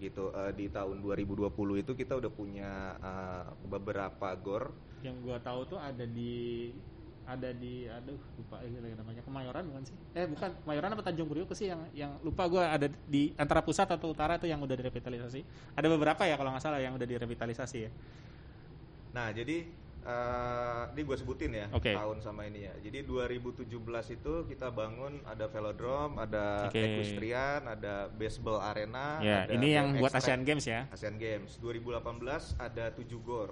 [0.01, 5.77] Gitu Eh, di tahun 2020 itu kita udah punya eh, beberapa gor yang gua tahu
[5.77, 6.73] tuh ada di
[7.29, 9.95] ada di aduh lupa ini lagi namanya Kemayoran bukan sih?
[10.17, 13.85] Eh bukan Kemayoran apa Tanjung Priok sih yang yang lupa gua ada di antara pusat
[13.85, 15.45] atau utara tuh yang udah direvitalisasi.
[15.77, 17.91] Ada beberapa ya kalau nggak salah yang udah direvitalisasi ya.
[19.13, 21.91] Nah, jadi eh ini gue sebutin ya Oke.
[21.91, 22.73] tahun sama ini ya.
[22.81, 23.67] Jadi 2017
[24.15, 26.79] itu kita bangun ada velodrome, ada Oke.
[26.81, 30.15] equestrian, ada baseball arena, ya, ada ini yang buat.
[30.15, 30.87] Asian Games ya.
[30.89, 31.99] Asian Games 2018
[32.57, 33.51] ada 7 gor.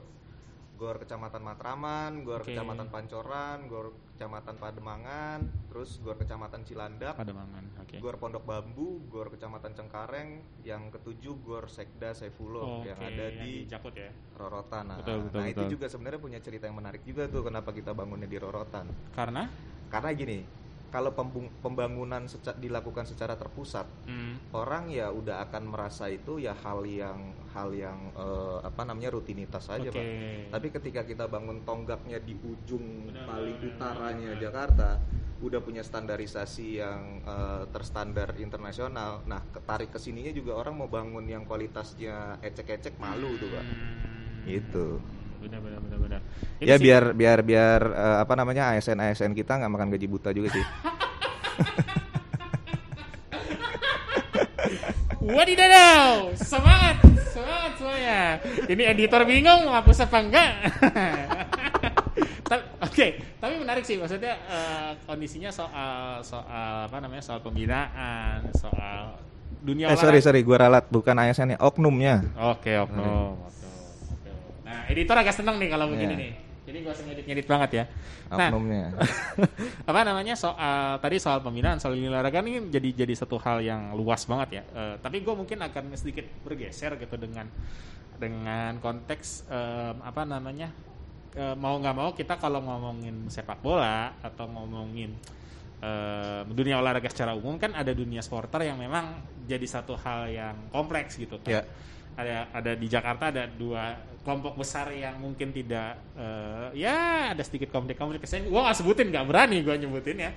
[0.78, 2.54] Gor Kecamatan Matraman, Gor Oke.
[2.54, 5.40] Kecamatan Pancoran, Gor Kecamatan Pademangan,
[5.74, 7.66] terus Gor Kecamatan Cilandak, Pademangan.
[7.82, 7.98] Oke.
[7.98, 13.66] Gor Pondok Bambu, Gor Kecamatan Cengkareng, yang ketujuh Gor Sekda Saifullah Oke, yang ada di
[13.66, 14.14] Jakut ya.
[14.38, 14.94] Rorotan.
[14.94, 15.74] Nah, Betul, betul, nah itu betul.
[15.74, 18.86] juga sebenarnya punya cerita yang menarik juga tuh kenapa kita bangunnya di Rorotan.
[19.18, 19.50] Karena
[19.90, 20.40] Karena gini,
[20.88, 21.12] kalau
[21.60, 27.36] pembangunan seca- dilakukan secara terpusat, hmm, orang ya udah akan merasa itu ya hal yang
[27.52, 30.00] hal yang eh, apa namanya rutinitas saja, Oke.
[30.00, 30.06] Pak.
[30.56, 34.44] Tapi ketika kita bangun tonggaknya di ujung Benar, paling benar, utaranya benar.
[34.48, 34.90] Jakarta,
[35.38, 39.28] udah punya standarisasi yang eh, terstandar internasional.
[39.28, 43.66] Nah, ketarik ke sininya juga orang mau bangun yang kualitasnya ecek-ecek malu tuh, Pak.
[43.66, 44.48] Hmm.
[44.48, 45.17] Gitu.
[45.48, 46.20] Benar benar benar benar.
[46.60, 50.30] Ya sih- biar biar biar eh, apa namanya ASN ASN kita nggak makan gaji buta
[50.30, 50.64] juga sih.
[55.20, 56.96] Wadidaw, semangat,
[57.28, 58.20] semangat semuanya.
[58.64, 60.52] Ini editor bingung mau hapus apa enggak.
[62.88, 69.20] Oke, tapi menarik sih maksudnya eh, kondisinya soal soal apa namanya soal pembinaan, soal
[69.60, 70.24] dunia eh sorry olahraga.
[70.24, 72.16] sorry, gua ralat bukan ASN ya, oknumnya.
[72.48, 73.36] Oke, oknum.
[73.36, 73.57] Oke, oke.
[74.78, 76.22] Nah, editor agak seneng nih kalau begini Iya.
[76.22, 76.32] nih.
[76.68, 77.84] Jadi gak usah ngedit-ngedit banget ya.
[78.28, 78.50] Nah,
[79.90, 83.96] apa namanya soal tadi soal pembinaan soal dunia olahraga ini jadi jadi satu hal yang
[83.96, 84.64] luas banget ya.
[84.76, 87.48] Eh, tapi gue mungkin akan sedikit bergeser gitu dengan
[88.20, 90.68] dengan konteks em, apa namanya
[91.34, 95.16] eh, mau nggak mau kita kalau ngomongin sepak bola atau ngomongin
[95.80, 100.56] eh, dunia olahraga secara umum kan ada dunia supporter yang memang jadi satu hal yang
[100.68, 101.62] kompleks gitu kan.
[101.62, 101.64] Ya.
[102.18, 103.94] Ada ada di Jakarta ada dua
[104.26, 108.26] kelompok besar yang mungkin tidak eh, ya ada sedikit konflik-konflik.
[108.26, 110.32] Saya gua nggak sebutin, nggak berani gua nyebutin ya.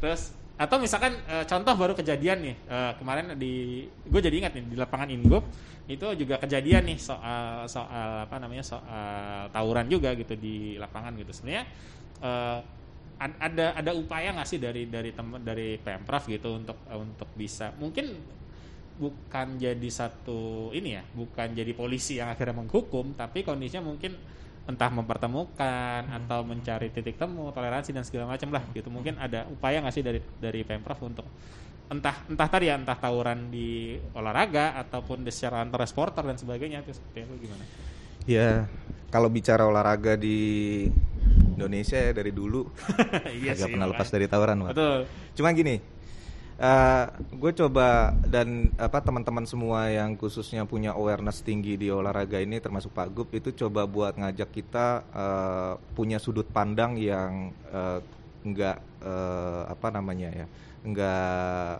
[0.00, 4.64] Terus atau misalkan eh, contoh baru kejadian nih eh, kemarin di gue jadi ingat nih
[4.72, 5.44] di lapangan Inggo
[5.84, 11.30] itu juga kejadian nih soal soal apa namanya soal tawuran juga gitu di lapangan gitu
[11.30, 11.62] sebenarnya
[13.16, 17.72] ad- ada ada upaya nggak sih dari dari teman dari pemprov gitu untuk untuk bisa
[17.80, 18.16] mungkin
[18.96, 24.16] bukan jadi satu ini ya bukan jadi polisi yang akhirnya menghukum tapi kondisinya mungkin
[24.66, 28.90] entah mempertemukan atau mencari titik temu toleransi dan segala macam lah gitu.
[28.90, 31.26] Mungkin ada upaya nggak sih dari dari pemprov untuk
[31.86, 36.82] entah entah tadi ya entah tawuran di olahraga ataupun di secara antar supporter dan sebagainya
[36.82, 37.64] itu seperti itu gimana?
[38.26, 38.66] Ya,
[39.14, 40.38] kalau bicara olahraga di
[41.54, 42.66] Indonesia ya dari dulu
[43.38, 44.70] iya agak sih, pernah lepas dari tawuran, Pak.
[44.74, 44.98] betul.
[45.38, 45.78] Cuma gini,
[47.36, 52.96] gue coba dan apa teman-teman semua yang khususnya punya awareness tinggi di olahraga ini, termasuk
[52.96, 58.00] Pak Gup itu coba buat ngajak kita eh, punya sudut pandang yang eh,
[58.40, 60.46] nggak eh, apa namanya ya,
[60.80, 61.72] nggak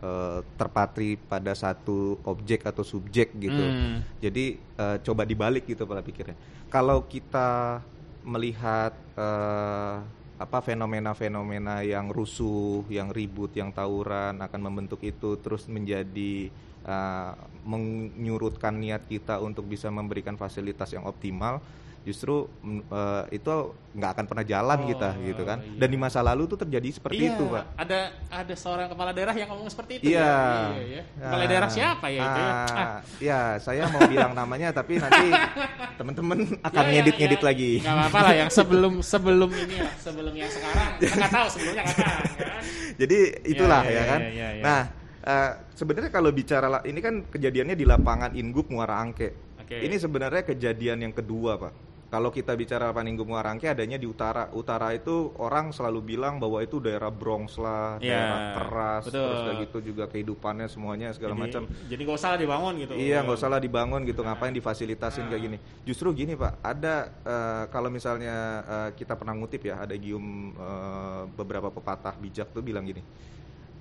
[0.00, 3.60] eh, terpatri pada satu objek atau subjek gitu.
[3.60, 4.00] Hmm.
[4.24, 6.40] Jadi eh, coba dibalik gitu pola pikirnya.
[6.72, 7.84] Kalau kita
[8.24, 16.50] melihat eh, apa fenomena-fenomena yang rusuh, yang ribut, yang tawuran akan membentuk itu terus menjadi
[16.82, 21.62] eh, menyurutkan niat kita untuk bisa memberikan fasilitas yang optimal,
[22.04, 22.44] justru
[22.86, 23.52] eh, itu
[23.94, 25.58] nggak akan pernah jalan Oh, kita gitu kan.
[25.58, 25.78] iya.
[25.80, 27.64] Dan di masa lalu tuh terjadi seperti iya, itu, Pak.
[27.74, 30.20] ada ada seorang kepala daerah yang ngomong seperti itu Iya.
[30.20, 30.36] ya.
[30.68, 31.02] Iya, iya.
[31.16, 32.52] Kepala Ah, daerah siapa ya itu ya?
[32.52, 32.98] ah, Ah.
[33.18, 35.28] ya, saya mau bilang namanya tapi nanti
[35.98, 37.46] teman-teman akan Ya, ya, ngedit-ngedit ya.
[37.46, 37.72] lagi.
[37.80, 40.90] Nggak apa-apa lah yang sebelum sebelum ini ya, sebelum yang sekarang.
[40.98, 42.62] Kita nggak tahu sebelumnya kapan kan.
[42.94, 44.20] Jadi itulah ya, ya, ya, kan.
[44.20, 44.62] ya, ya, ya.
[44.62, 44.80] Nah,
[45.22, 49.56] eh, sebenarnya kalau bicara ini kan kejadiannya di lapangan Ingup Muara Angke.
[49.64, 49.80] Oke.
[49.80, 51.72] Ini sebenarnya kejadian yang kedua, Pak.
[52.14, 54.46] Kalau kita bicara lapangan Ingup Muara Angke adanya di utara.
[54.54, 59.18] Utara itu orang selalu bilang bahwa itu daerah Bronx lah, Ya, daerah keras, betul.
[59.18, 61.66] terus udah gitu juga kehidupannya semuanya segala macam.
[61.66, 62.94] Jadi nggak usah dibangun gitu.
[62.94, 64.22] Iya, nggak usah lah dibangun gitu.
[64.22, 65.28] Ngapain difasilitasin Ah.
[65.34, 65.58] kayak gini?
[65.82, 71.22] Justru gini pak, ada eh, kalau misalnya eh, kita pernah ngutip ya, ada gium eh,
[71.34, 73.02] beberapa pepatah bijak tuh bilang gini,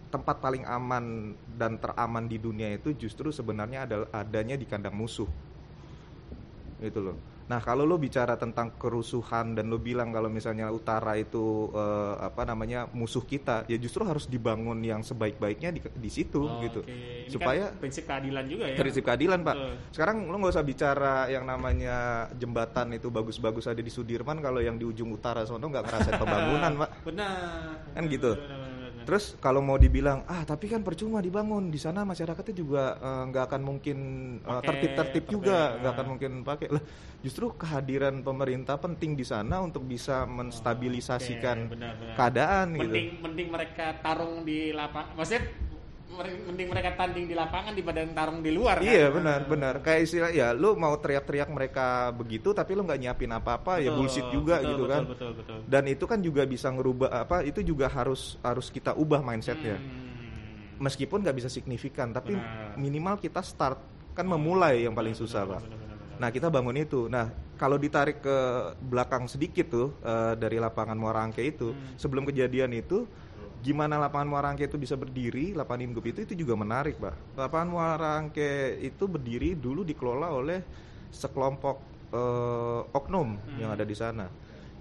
[0.09, 5.29] tempat paling aman dan teraman di dunia itu justru sebenarnya adalah adanya di kandang musuh.
[6.81, 7.17] Gitu loh.
[7.49, 12.47] Nah kalau lo bicara tentang kerusuhan dan lo bilang kalau misalnya utara itu eh, apa
[12.47, 16.91] namanya musuh kita, ya justru harus dibangun yang sebaik-baiknya di, di situ Oh, gitu, oke.
[16.91, 18.77] Ini supaya kan prinsip keadilan juga ya.
[18.77, 19.56] prinsip keadilan pak.
[19.56, 19.73] Betul.
[19.95, 21.97] Sekarang lo nggak usah bicara yang namanya
[22.36, 26.71] jembatan itu bagus-bagus ada di Sudirman kalau yang di ujung utara sono nggak ngerasain pembangunan
[26.84, 26.89] pak.
[27.08, 27.32] Benar.
[27.95, 28.32] Kan gitu.
[28.36, 28.82] benar, benar, benar.
[29.03, 33.43] Terus kalau mau dibilang ah tapi kan percuma dibangun di sana masyarakatnya juga eh, nggak
[33.51, 33.97] akan mungkin
[34.43, 35.95] Pakai, tertib-tertib juga nggak ah.
[35.99, 36.83] akan mungkin pakai lah
[37.23, 42.15] justru kehadiran pemerintah penting di sana untuk bisa menstabilisasikan Oke, benar, benar.
[42.19, 42.83] keadaan gitu.
[42.83, 45.43] mending mending mereka tarung di lapangan maksudnya
[46.15, 48.86] mending mereka tanding di lapangan daripada tarung di luar kan?
[48.86, 53.32] Iya benar benar kayak istilah ya lu mau teriak-teriak mereka begitu tapi lu nggak nyiapin
[53.32, 56.41] apa-apa ya Betul, bullshit juga betul, gitu betul, kan betul betul dan itu kan juga
[56.43, 60.80] bisa ngerubah apa itu juga harus harus kita ubah mindsetnya Hmm.
[60.80, 62.76] meskipun nggak bisa signifikan tapi Benar.
[62.76, 63.80] minimal kita start
[64.12, 66.17] kan memulai yang paling susah pak Benar, benar, benar.
[66.19, 68.38] nah kita bangun itu nah kalau ditarik ke
[68.82, 71.95] belakang sedikit tuh eh, dari lapangan Muara Angke itu Hmm.
[71.95, 73.06] sebelum kejadian itu
[73.63, 77.39] gimana lapangan Muara Angke itu bisa berdiri lapangan Ingup itu itu juga menarik pak.
[77.39, 80.60] Lapangan Muara Angke itu berdiri dulu dikelola oleh
[81.10, 81.80] sekelompok
[82.12, 83.78] eh, oknum yang Hmm.
[83.80, 84.28] ada di sana.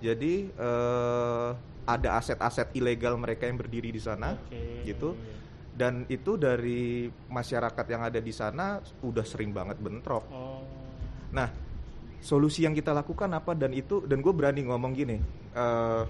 [0.03, 1.49] Jadi eh,
[1.83, 4.83] ada aset-aset ilegal mereka yang berdiri di sana Oke.
[4.83, 5.15] gitu.
[5.73, 10.27] Dan itu dari masyarakat yang ada di sana udah sering banget bentrok.
[10.29, 10.61] Oh.
[11.33, 11.49] Nah,
[12.21, 13.57] solusi yang kita lakukan apa?
[13.57, 15.17] Dan itu dan gue berani ngomong gini,
[15.55, 16.03] eh,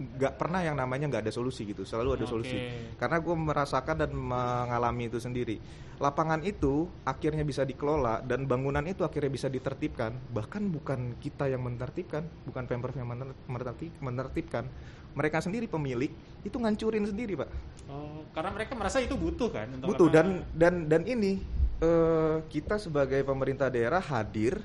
[0.00, 2.32] nggak pernah yang namanya nggak ada solusi gitu, selalu ada Oke.
[2.32, 2.56] solusi.
[2.96, 5.60] Karena gue merasakan dan mengalami itu sendiri.
[6.00, 10.16] Lapangan itu akhirnya bisa dikelola dan bangunan itu akhirnya bisa ditertibkan.
[10.32, 14.64] Bahkan bukan kita yang menertibkan, bukan pemprov yang mener- menertib- menertibkan.
[15.12, 16.08] Mereka sendiri pemilik
[16.40, 17.50] itu ngancurin sendiri pak.
[17.90, 21.42] oh karena mereka merasa itu butuh kan Butuh dan dan dan ini
[21.82, 24.62] eh, kita sebagai pemerintah daerah hadir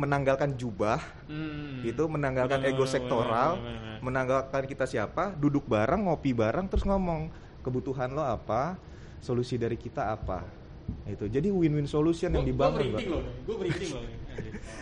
[0.00, 0.96] menanggalkan jubah
[1.28, 1.84] Hmm.
[1.84, 4.00] itu menanggalkan ego sektoral, benar.
[4.00, 7.28] menanggalkan kita siapa, duduk bareng, ngopi bareng terus ngomong
[7.60, 8.80] kebutuhan lo apa,
[9.20, 10.40] solusi dari kita apa.
[11.06, 11.30] Itu.
[11.30, 13.22] Jadi win-win solution yang dibangun, gua Pak.
[13.46, 14.02] gue merinding loh.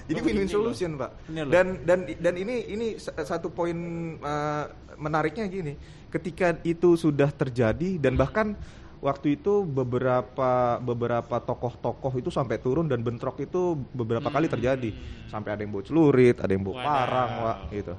[0.09, 1.11] Jadi win-win solution, Pak.
[1.29, 1.45] Bener.
[1.53, 3.77] Dan dan dan ini ini sa- satu poin
[4.17, 4.65] uh,
[4.97, 5.77] menariknya gini,
[6.09, 8.57] ketika itu sudah terjadi dan bahkan
[8.99, 14.91] waktu itu beberapa beberapa tokoh-tokoh itu sampai turun dan bentrok itu beberapa kali terjadi.
[15.27, 16.89] Sampai ada yang bawa celurit, ada yang bawa Wadaw.
[16.89, 17.95] parang, Pak, gitu.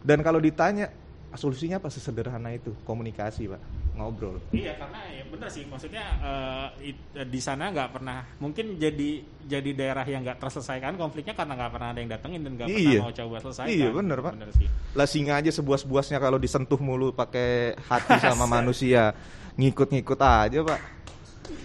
[0.00, 0.88] Dan kalau ditanya
[1.30, 2.72] solusinya apa sesederhana itu?
[2.82, 3.62] Komunikasi, Pak.
[3.90, 4.40] ngobrol.
[4.48, 9.70] Iya karena ya bener sih maksudnya eh, it- di sana nggak pernah mungkin jadi jadi
[9.76, 12.80] daerah yang nggak terselesaikan konfliknya karena nggak pernah ada yang datengin dan nggak Iya.
[12.80, 13.68] pernah mau coba selesaikan.
[13.68, 14.32] Iya, bener, Pak.
[14.32, 14.68] Bener sih.
[14.94, 19.12] Lah singa aja sebuas-buasnya kalau disentuh mulu pakai hati sama manusia,
[19.56, 20.80] ngikut-ngikut aja, Pak.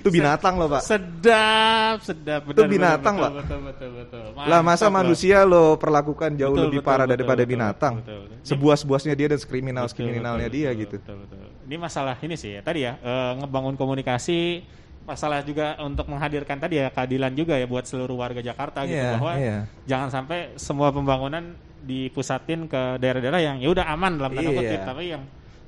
[0.01, 0.81] Itu binatang loh, Pak.
[0.81, 2.41] Sedap, sedap.
[2.45, 3.31] Itu binatang, benar, Pak.
[3.41, 4.45] betul, betul, betul, betul.
[4.45, 4.93] Lah masa loh.
[4.95, 7.93] manusia lo perlakukan jauh Betul, lebih betul, parah betul, daripada betul, binatang.
[8.01, 8.33] betul, betul.
[8.33, 10.95] Ini- Sebuas-buasnya dia dan kriminal Betul, kriminalnya betul, dia betul, gitu.
[11.01, 11.37] Betul, betul.
[11.65, 14.61] Ini masalah ini sih ya tadi ya eh, ngebangun komunikasi
[15.05, 19.13] masalah juga untuk menghadirkan tadi ya keadilan juga ya buat seluruh warga Jakarta gitu Iya,
[19.17, 19.57] bahwa iya.
[19.85, 24.57] jangan sampai semua pembangunan dipusatin ke daerah-daerah yang ya udah aman dalam tanda Iya.
[24.57, 25.21] kutip tapi yang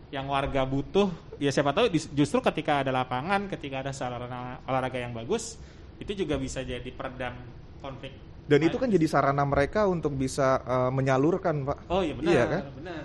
[0.08, 5.12] yang warga butuh ya siapa tahu justru ketika ada lapangan ketika ada sarana olahraga yang
[5.12, 5.60] bagus
[6.00, 7.36] itu juga bisa jadi peredam
[7.84, 8.14] konflik
[8.48, 11.78] Dan itu kan jadi sarana mereka untuk bisa eh, menyalurkan, Pak.
[11.92, 12.62] oh iya benar Iya kan?
[12.80, 13.02] benar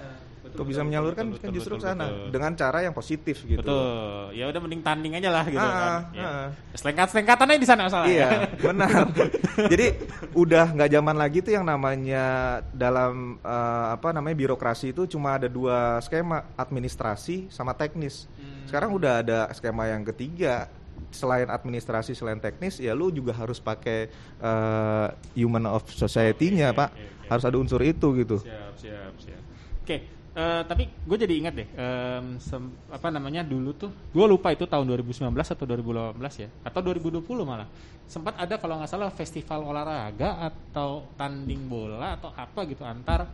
[0.52, 2.28] Betul, bisa betul, menyalurkan betul, kan betul, justru ke betul, sana betul.
[2.30, 3.58] dengan cara yang positif gitu.
[3.64, 4.36] Betul.
[4.36, 5.80] Ya udah mending tanding aja lah gitu Ah, kan.
[5.80, 6.28] ah, Ya.
[6.28, 6.46] ah.
[6.72, 8.30] Selengkat-selengkatan aja di sana masalah Iya, ya.
[8.60, 9.02] benar.
[9.72, 9.86] Jadi
[10.32, 12.24] udah nggak zaman lagi tuh yang namanya
[12.70, 18.28] dalam eh, apa namanya birokrasi itu cuma ada dua skema, administrasi sama teknis.
[18.36, 18.68] Hmm.
[18.68, 20.68] Sekarang udah ada skema yang ketiga.
[21.12, 26.90] Selain administrasi, selain teknis, ya lu juga harus pakai eh, human of society-nya, Oke, Pak.
[26.90, 27.28] oke, oke.
[27.28, 28.36] Harus ada unsur itu gitu.
[28.40, 29.42] Siap, siap, siap.
[29.84, 29.96] Oke,
[30.32, 34.64] eh, tapi gue jadi ingat deh, em, sem- apa namanya dulu tuh, gue lupa itu
[34.64, 37.68] tahun 2019 atau 2018 ya, atau 2020 malah.
[38.08, 43.28] Sempat ada kalau nggak salah festival olahraga atau tanding bola atau apa gitu antar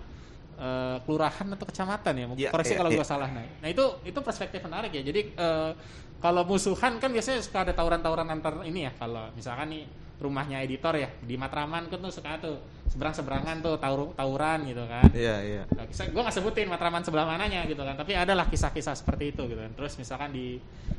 [0.58, 2.26] eh, kelurahan atau kecamatan ya.
[2.34, 2.98] Iya, Koreksi iya, kalau iya.
[2.98, 3.28] gue salah.
[3.30, 5.02] Nah, nah itu itu perspektif menarik ya.
[5.06, 5.72] Jadi eh,
[6.18, 8.92] kalau musuhan kan biasanya suka ada tawuran-tawuran antar ini ya.
[8.98, 9.86] Kalau misalkan nih
[10.18, 15.06] rumahnya editor ya di Matraman kan tuh suka tuh seberang-seberangan tuh tawur tawuran gitu kan.
[15.12, 15.62] Iya, iya.
[15.70, 19.44] Nah, kisah, gue gak sebutin Matraman sebelah mananya gitu kan, tapi adalah kisah-kisah seperti itu
[19.46, 19.70] gitu kan.
[19.76, 20.58] Terus misalkan di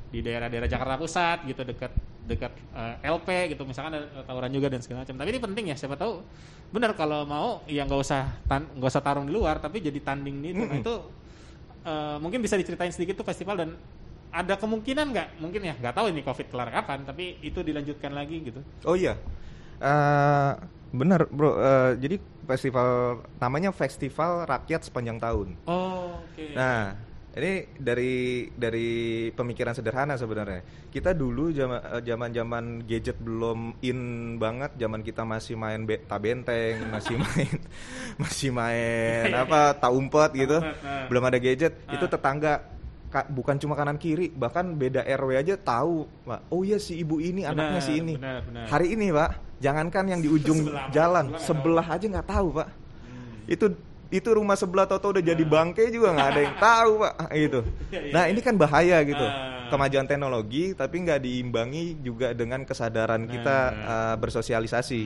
[0.09, 1.91] di daerah-daerah Jakarta Pusat gitu dekat
[2.29, 5.17] dekat eh, LP gitu, misalkan ada tawuran juga dan segala macam.
[5.17, 6.21] Tapi ini penting ya, siapa tahu
[6.69, 10.53] benar kalau mau ya nggak usah nggak usah tarung di luar, tapi jadi tanding di
[10.53, 10.61] itu.
[10.61, 10.83] Nah, Mm-mm.
[10.85, 10.93] itu
[11.89, 13.69] eh, mungkin bisa diceritain sedikit tuh festival dan
[14.29, 18.43] ada kemungkinan nggak mungkin ya nggak tahu ini covid kelar kapan tapi itu dilanjutkan lagi
[18.43, 19.17] gitu Oh iya,
[19.79, 20.51] Eh,
[20.91, 21.55] benar bro.
[21.55, 22.15] Eh, jadi
[22.45, 22.89] festival
[23.37, 25.47] namanya Festival Rakyat Sepanjang Tahun.
[25.65, 26.91] oh oke Nah,
[27.31, 28.13] ini dari
[28.51, 28.89] dari
[29.31, 30.61] pemikiran sederhana sebenarnya.
[30.89, 33.99] Kita dulu zaman eh, zaman-zaman gadget belum in
[34.35, 37.55] banget, zaman kita masih main beta benteng, masih main
[38.17, 40.57] masih main apa tak umpet gitu.
[41.07, 42.11] Belum ada gadget, itu Ah.
[42.11, 42.53] tetangga
[43.09, 46.47] ka- bukan cuma kanan kiri, bahkan beda RW aja tahu, Pak.
[46.47, 48.13] Oh iya si ibu ini anaknya Benar, si ini.
[48.15, 48.65] benar, benar.
[48.67, 52.67] Hari ini, Pak, jangankan yang di ujung Sebelah, jalan, sebelah sebelah aja nggak tahu, Pak
[52.69, 53.43] Hmm.
[53.47, 53.65] itu
[54.09, 57.13] itu rumah sebelah toto udah jadi bangke juga nggak ada yang tahu pak
[57.45, 58.31] gitu Iya, iya, nah iya.
[58.33, 59.69] ini kan bahaya gitu Ah.
[59.69, 63.85] kemajuan teknologi tapi nggak diimbangi juga dengan kesadaran kita Nah.
[63.85, 65.01] uh, bersosialisasi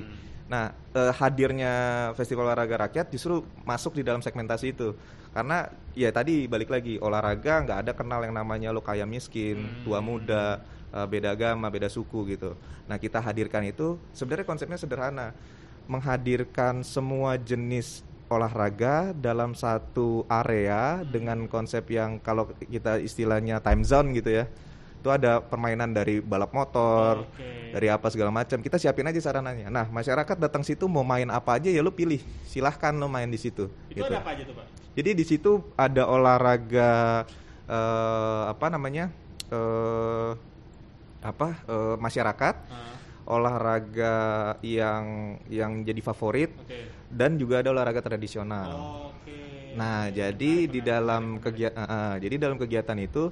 [0.45, 1.73] nah eh, hadirnya
[2.13, 4.95] festival olahraga rakyat justru masuk di dalam segmentasi itu
[5.33, 5.65] karena
[5.97, 9.81] ya tadi balik lagi olahraga nggak ada kenal yang namanya lo kaya miskin Hmm.
[9.81, 10.61] tua muda
[10.93, 12.53] eh, beda agama beda suku gitu.
[12.85, 15.33] Nah kita hadirkan itu sebenarnya konsepnya sederhana.
[15.89, 24.15] Menghadirkan semua jenis olahraga dalam satu area dengan konsep yang kalau kita istilahnya time zone
[24.15, 24.45] gitu ya
[25.03, 27.75] itu ada permainan dari balap motor Oke.
[27.75, 28.63] dari apa segala macam.
[28.63, 29.67] Kita siapin aja sarananya.
[29.67, 32.23] Nah masyarakat datang situ mau main apa aja ya lu pilih.
[32.47, 34.07] Silahkan lo main di situ itu gitu.
[34.07, 37.25] ada apa aja tuh pak Jadi di situ ada olahraga
[37.65, 39.09] eh, apa namanya
[39.49, 40.31] eh,
[41.23, 44.15] apa eh, masyarakat, Ah, olahraga
[44.59, 47.07] yang yang jadi favorit oke.
[47.09, 48.69] dan juga ada olahraga tradisional.
[49.15, 49.39] oke.
[49.73, 53.31] Nah, jadi di dalam kegiatan jadi dalam kegiatan itu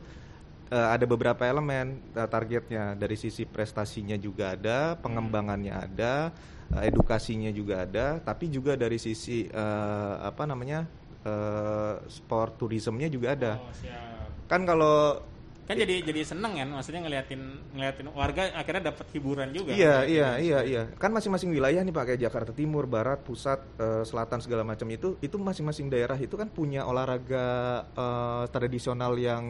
[0.71, 2.97] eh, ada beberapa elemen eh, targetnya.
[2.97, 6.31] Dari sisi prestasinya juga ada, pengembangannya ada,
[6.79, 10.87] edukasinya juga ada, tapi juga dari sisi eh, apa namanya
[11.21, 13.51] eh, sport tourismnya juga ada.
[13.57, 14.49] oh, siap.
[14.49, 15.21] Kan kalau
[15.61, 17.39] kan jadi jadi seneng kan maksudnya ngeliatin
[17.71, 20.09] ngeliatin warga akhirnya dapat hiburan juga Iya, kan?
[20.09, 20.83] iya, iya, iya.
[20.99, 25.15] Kan masing-masing wilayah nih Pak, kayak Jakarta Timur, Barat, Pusat, eh, Selatan segala macam itu,
[25.23, 27.47] itu masing-masing daerah itu kan punya olahraga
[27.87, 29.45] eh, tradisional yang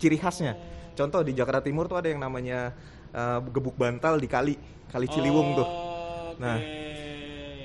[0.00, 0.56] ciri khasnya.
[0.96, 2.72] Contoh di Jakarta Timur tuh ada yang namanya
[3.12, 4.54] eh, gebuk bantal di kali,
[4.88, 5.68] kali Ciliwung tuh.
[5.68, 6.40] Oke.
[6.40, 6.56] Nah,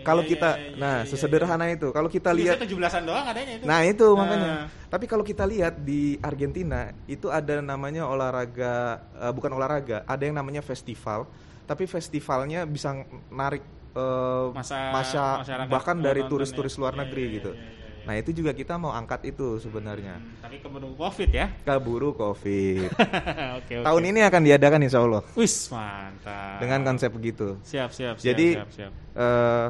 [0.02, 2.38] Kalau Iya, kita, iya, iya, nah iya, sesederhana itu, kalau kita iya.
[2.38, 4.18] lihat Biasanya 17-an doang adanya itu Nah itu Ah.
[4.18, 4.52] makanya.
[4.88, 8.74] Tapi kalau kita lihat di Argentina itu ada namanya olahraga,
[9.16, 11.30] eh, bukan olahraga, ada yang namanya festival.
[11.64, 12.92] Tapi festivalnya bisa
[13.28, 15.24] narik eh, Masa- masa
[15.68, 16.80] bahkan dari nonton turis-turis ya.
[16.80, 17.52] luar Iya, negeri iya, gitu.
[17.52, 17.80] iya, iya, iya.
[18.02, 20.16] Nah itu juga kita mau angkat itu sebenarnya.
[20.16, 21.52] Hmm, tapi keburu covid ya.
[21.62, 22.88] Kaburu COVID.
[23.60, 23.84] oke oke.
[23.84, 26.58] Tahun ini akan diadakan insya Allah Wis mantap.
[26.58, 27.60] dengan konsep begitu.
[27.62, 28.16] siap siap.
[28.16, 28.92] siap, Jadi siap, siap.
[29.14, 29.68] eh,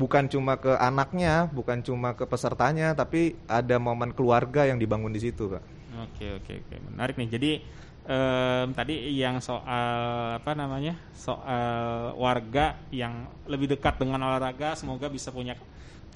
[0.00, 5.20] bukan cuma ke anaknya, bukan cuma ke pesertanya, tapi ada momen keluarga yang dibangun di
[5.20, 5.62] situ, Pak.
[6.00, 7.28] Oke oke oke menarik nih.
[7.28, 7.52] Jadi
[8.08, 15.28] em, tadi yang soal apa namanya soal warga yang lebih dekat dengan olahraga, semoga bisa
[15.28, 15.52] punya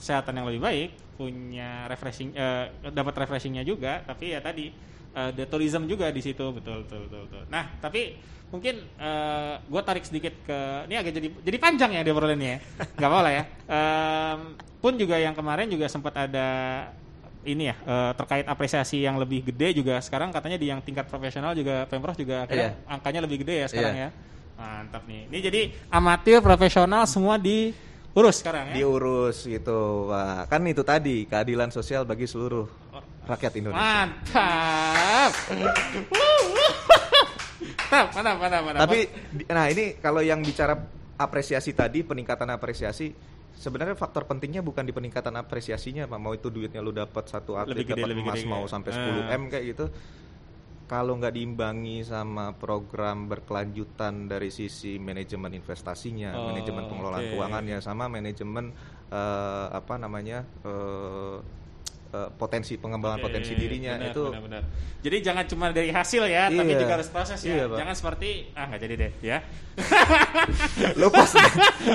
[0.01, 4.01] kesehatan yang lebih baik, punya refreshing, eh, dapat refreshingnya juga.
[4.09, 4.73] Tapi ya tadi
[5.13, 7.21] eh, the tourism juga di situ betul betul betul.
[7.29, 7.45] betul.
[7.53, 8.17] Nah tapi
[8.55, 8.87] mungkin
[9.67, 12.59] gue tarik sedikit ke ini agak jadi jadi panjang ya dia ya.
[12.97, 13.43] nggak apa lah ya.
[13.67, 14.39] Em,
[14.79, 16.47] pun juga yang kemarin juga sempat ada
[17.45, 21.53] ini ya eh, terkait apresiasi yang lebih gede juga sekarang katanya di yang tingkat profesional
[21.53, 24.09] juga pemprov juga akhirnya angkanya lebih gede ya sekarang Iya.
[24.09, 24.11] ya
[24.55, 30.47] mantap nih ini jadi amatir profesional semua diurus sekarang ya Diurus gitu, Pak.
[30.47, 32.65] Kan itu tadi keadilan sosial bagi seluruh
[33.27, 33.83] rakyat Indonesia.
[33.83, 35.33] mantap
[37.91, 38.99] mantap mantap mantap mantap Tapi
[39.49, 40.75] nah ini kalau yang bicara
[41.15, 43.15] apresiasi tadi, peningkatan apresiasi
[43.55, 46.19] sebenarnya faktor pentingnya bukan di peningkatan apresiasinya, Pak.
[46.19, 48.73] Mau itu duitnya lu dapat satu atlet Lebih gede, dapat lebih emas gede mau kayak.
[48.73, 48.97] sampai Ah.
[48.99, 49.87] 10 M kayak gitu.
[50.85, 57.31] Kalau nggak diimbangi sama program berkelanjutan dari sisi manajemen investasinya, Oh, manajemen pengelolaan oke.
[57.33, 58.69] keuangannya, sama manajemen
[59.09, 61.37] eh, apa namanya eh,
[62.15, 64.63] eh, potensi pengembangan Oke, potensi dirinya benar, itu benar, benar.
[65.03, 66.81] Jadi jangan cuma dari hasil ya, tapi Iya.
[66.81, 67.51] juga harus proses ya.
[67.51, 67.77] Iya, Pak.
[67.77, 69.39] jangan seperti ah nggak jadi deh ya.
[71.01, 71.31] lo pas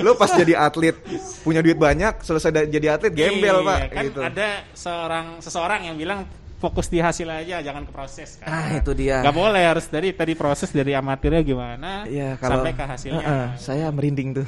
[0.03, 0.95] lo pas jadi atlet
[1.41, 5.95] punya duit banyak selesai jadi atlet gembel Iya, pak kan gitu ada seorang seseorang yang
[5.95, 6.27] bilang
[6.59, 8.51] fokus di hasil aja, jangan ke proses kan.
[8.51, 9.23] Ah, itu dia.
[9.23, 13.23] Gak boleh harus dari tadi proses dari amatirnya gimana Iya, kalau sampai ke hasilnya.
[13.23, 14.45] Heeh, saya merinding tuh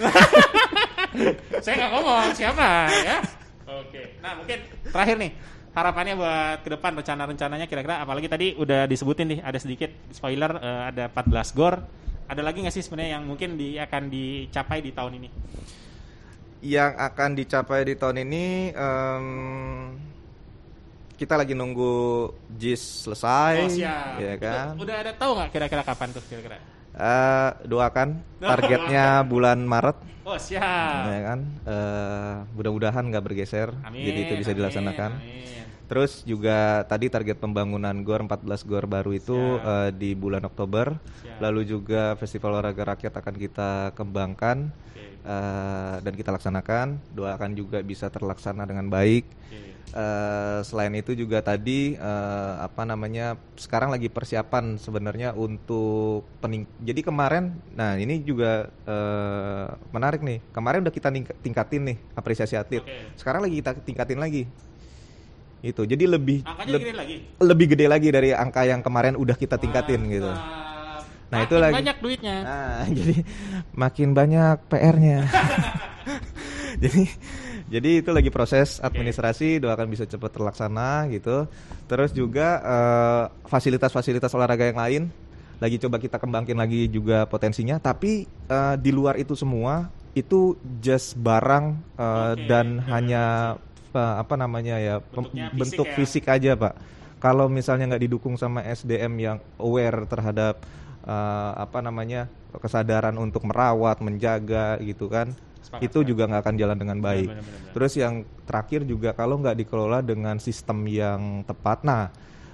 [1.63, 3.17] Saya nggak ngomong siapa ya.
[3.79, 4.19] Oke.
[4.19, 5.31] Nah mungkin terakhir nih
[5.71, 10.81] harapannya buat ke depan rencana-rencananya kira-kira apalagi tadi udah disebutin nih ada sedikit spoiler eh,
[10.89, 11.79] ada 14 gor.
[12.27, 15.29] Ada lagi nggak sih sebenarnya yang mungkin di, akan dicapai di tahun ini?
[16.61, 19.25] yang akan dicapai di tahun ini em,
[21.17, 24.21] kita lagi nunggu JIS selesai Oh, siap.
[24.21, 26.61] ya kan Udah, udah ada tahu nggak kira-kira kapan tuh kira-kira?
[26.91, 31.09] Eh, doakan targetnya bulan Maret Oh siap.
[31.09, 34.05] ya kan Eh, mudah-mudahan nggak bergeser Amin.
[34.05, 35.60] jadi itu bisa amin, dilaksanakan amin.
[35.91, 39.67] Terus juga tadi target pembangunan GOR 14 GOR baru itu Siap.
[39.67, 40.95] eh, di bulan Oktober.
[41.19, 41.43] Siap.
[41.43, 45.03] Lalu juga Festival Olahraga Rakyat akan kita kembangkan Oke.
[45.19, 46.95] eh, dan kita laksanakan.
[47.11, 49.27] Doakan juga bisa terlaksana dengan baik.
[49.91, 56.63] Eh, selain itu juga tadi eh, apa namanya sekarang lagi persiapan sebenarnya untuk pening.
[56.79, 60.39] Jadi kemarin, nah ini juga eh, menarik nih.
[60.55, 61.11] Kemarin udah kita
[61.43, 62.79] tingkatin nih apresiasi atlet.
[62.79, 63.19] Oke.
[63.19, 64.47] Sekarang lagi kita tingkatin lagi.
[65.61, 67.15] Itu jadi lebih Angkanya leb- gede lagi.
[67.37, 70.25] lebih gede lagi dari angka yang kemarin udah kita tingkatin gitu.
[70.27, 70.69] Mantap.
[71.31, 71.75] Nah, itu Makin lagi.
[71.79, 72.35] banyak duitnya.
[72.41, 73.15] Nah, jadi
[73.71, 75.19] makin banyak PR-nya.
[76.83, 77.01] jadi
[77.71, 81.47] jadi itu lagi proses administrasi, doakan bisa cepat terlaksana gitu.
[81.87, 85.03] Terus juga eh, fasilitas-fasilitas olahraga yang lain
[85.61, 91.15] lagi coba kita kembangin lagi juga potensinya, tapi eh, di luar itu semua itu just
[91.15, 92.89] barang eh, Oke, dan benar.
[92.91, 93.23] hanya
[93.93, 95.95] eh, apa namanya ya Bentuknya fisik bentuk ya.
[95.95, 96.73] fisik aja, Pak.
[97.17, 100.63] Kalau misalnya nggak didukung sama SDM yang aware terhadap
[101.01, 105.31] eh, apa namanya kesadaran untuk merawat, menjaga gitu kan,
[105.61, 106.09] Sepakat, itu sepakat.
[106.09, 107.27] juga nggak akan jalan dengan baik.
[107.29, 107.73] benar, benar, benar.
[107.73, 108.13] Terus yang
[108.43, 112.09] terakhir juga kalau nggak dikelola dengan sistem yang tepat, nah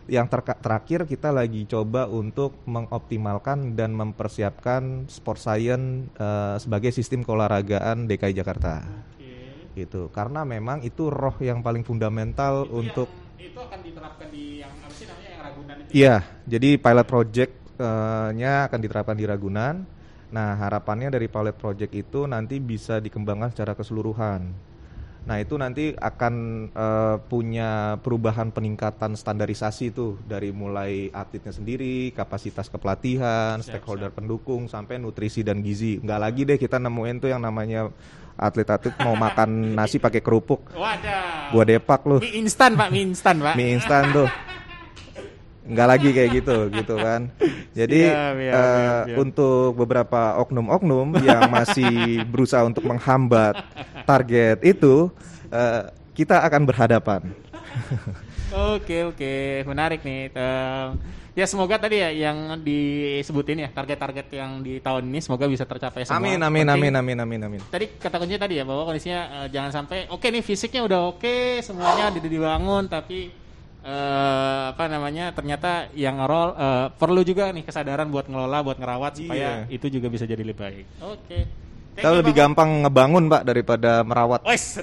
[0.08, 7.24] yang terka- terakhir kita lagi coba untuk mengoptimalkan dan mempersiapkan sport science eh, sebagai sistem
[7.24, 8.84] keolahragaan DKI Jakarta.
[9.78, 14.44] Gitu karena memang itu roh yang paling fundamental Itu untuk yang- itu akan diterapkan di
[14.66, 15.92] yang apa sih namanya yang Ragunan itu.
[15.94, 16.16] Iya,
[16.50, 19.76] jadi pilot project-nya akan diterapkan di Ragunan.
[20.28, 24.52] Nah, harapannya dari pilot project itu nanti bisa dikembangkan secara keseluruhan.
[25.28, 26.34] Nah, itu nanti akan
[26.72, 34.72] eh, punya perubahan peningkatan standarisasi itu dari mulai atletnya sendiri, kapasitas kepelatihan, Siap, stakeholder pendukung
[34.72, 36.00] sampai nutrisi dan gizi.
[36.00, 37.92] Nggak lagi deh kita nemuin tuh yang namanya
[38.38, 40.72] atlet-atlet mau makan nasi pakai kerupuk.
[40.78, 41.52] Wadah.
[41.52, 43.54] Gua depak lu Mie instan pak, mie instan pak.
[43.58, 44.30] mie instan tuh
[45.68, 47.28] nggak lagi kayak gitu gitu kan
[47.76, 49.18] jadi siap, eh, siap, siap.
[49.20, 53.68] untuk beberapa oknum-oknum yang masih berusaha untuk menghambat
[54.08, 55.12] target itu
[55.52, 57.22] eh, kita akan berhadapan
[58.48, 59.34] Oke oke
[59.68, 60.32] menarik nih.
[60.32, 60.88] Em,
[61.38, 66.02] ya semoga tadi ya yang disebutin ya target-target yang di tahun ini semoga bisa tercapai
[66.02, 66.18] semua.
[66.18, 67.62] Amin amin Penting- amin amin amin amin.
[67.64, 71.36] Tadi kata kuncinya tadi ya bahwa kondisinya eh, jangan sampai oke nih fisiknya udah oke
[71.62, 73.30] semuanya di- dibangun tapi
[73.80, 79.12] eh, apa namanya ternyata yang ngerol eh, perlu juga nih kesadaran buat ngelola buat ngerawat
[79.16, 79.70] supaya Iya.
[79.70, 80.86] itu juga bisa jadi lebih baik.
[81.00, 81.40] Oke.
[81.94, 82.42] Thank Kita you, lebih Bang.
[82.50, 84.42] gampang ngebangun Pak daripada merawat.
[84.42, 84.82] Wes.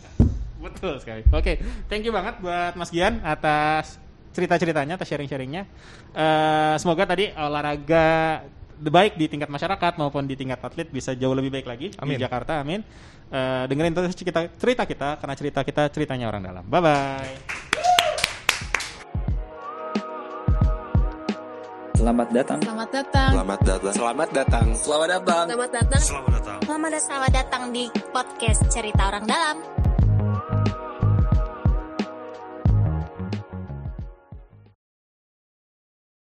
[0.64, 1.24] Betul sekali.
[1.28, 4.00] Oke, thank you banget buat Mas Gian atas
[4.34, 5.62] cerita-ceritanya, atas sharing-sharingnya.
[6.10, 8.42] Eh, semoga tadi olahraga
[8.74, 12.18] baik di tingkat masyarakat maupun di tingkat atlet bisa jauh lebih baik lagi Amin.
[12.18, 12.58] di Jakarta.
[12.58, 12.82] Amin.
[13.30, 16.64] Eh, dengerin terus kita cerita kita karena cerita kita ceritanya orang dalam.
[16.66, 17.34] Bye bye.
[21.94, 22.60] Selamat datang.
[22.60, 23.30] Selamat datang.
[23.32, 23.92] Selamat datang.
[23.94, 24.66] Selamat datang.
[24.76, 25.44] Selamat datang.
[25.48, 26.02] Selamat datang.
[26.04, 27.00] Selamat datang.
[27.00, 29.93] Selamat datang di podcast Cerita Orang Dalam.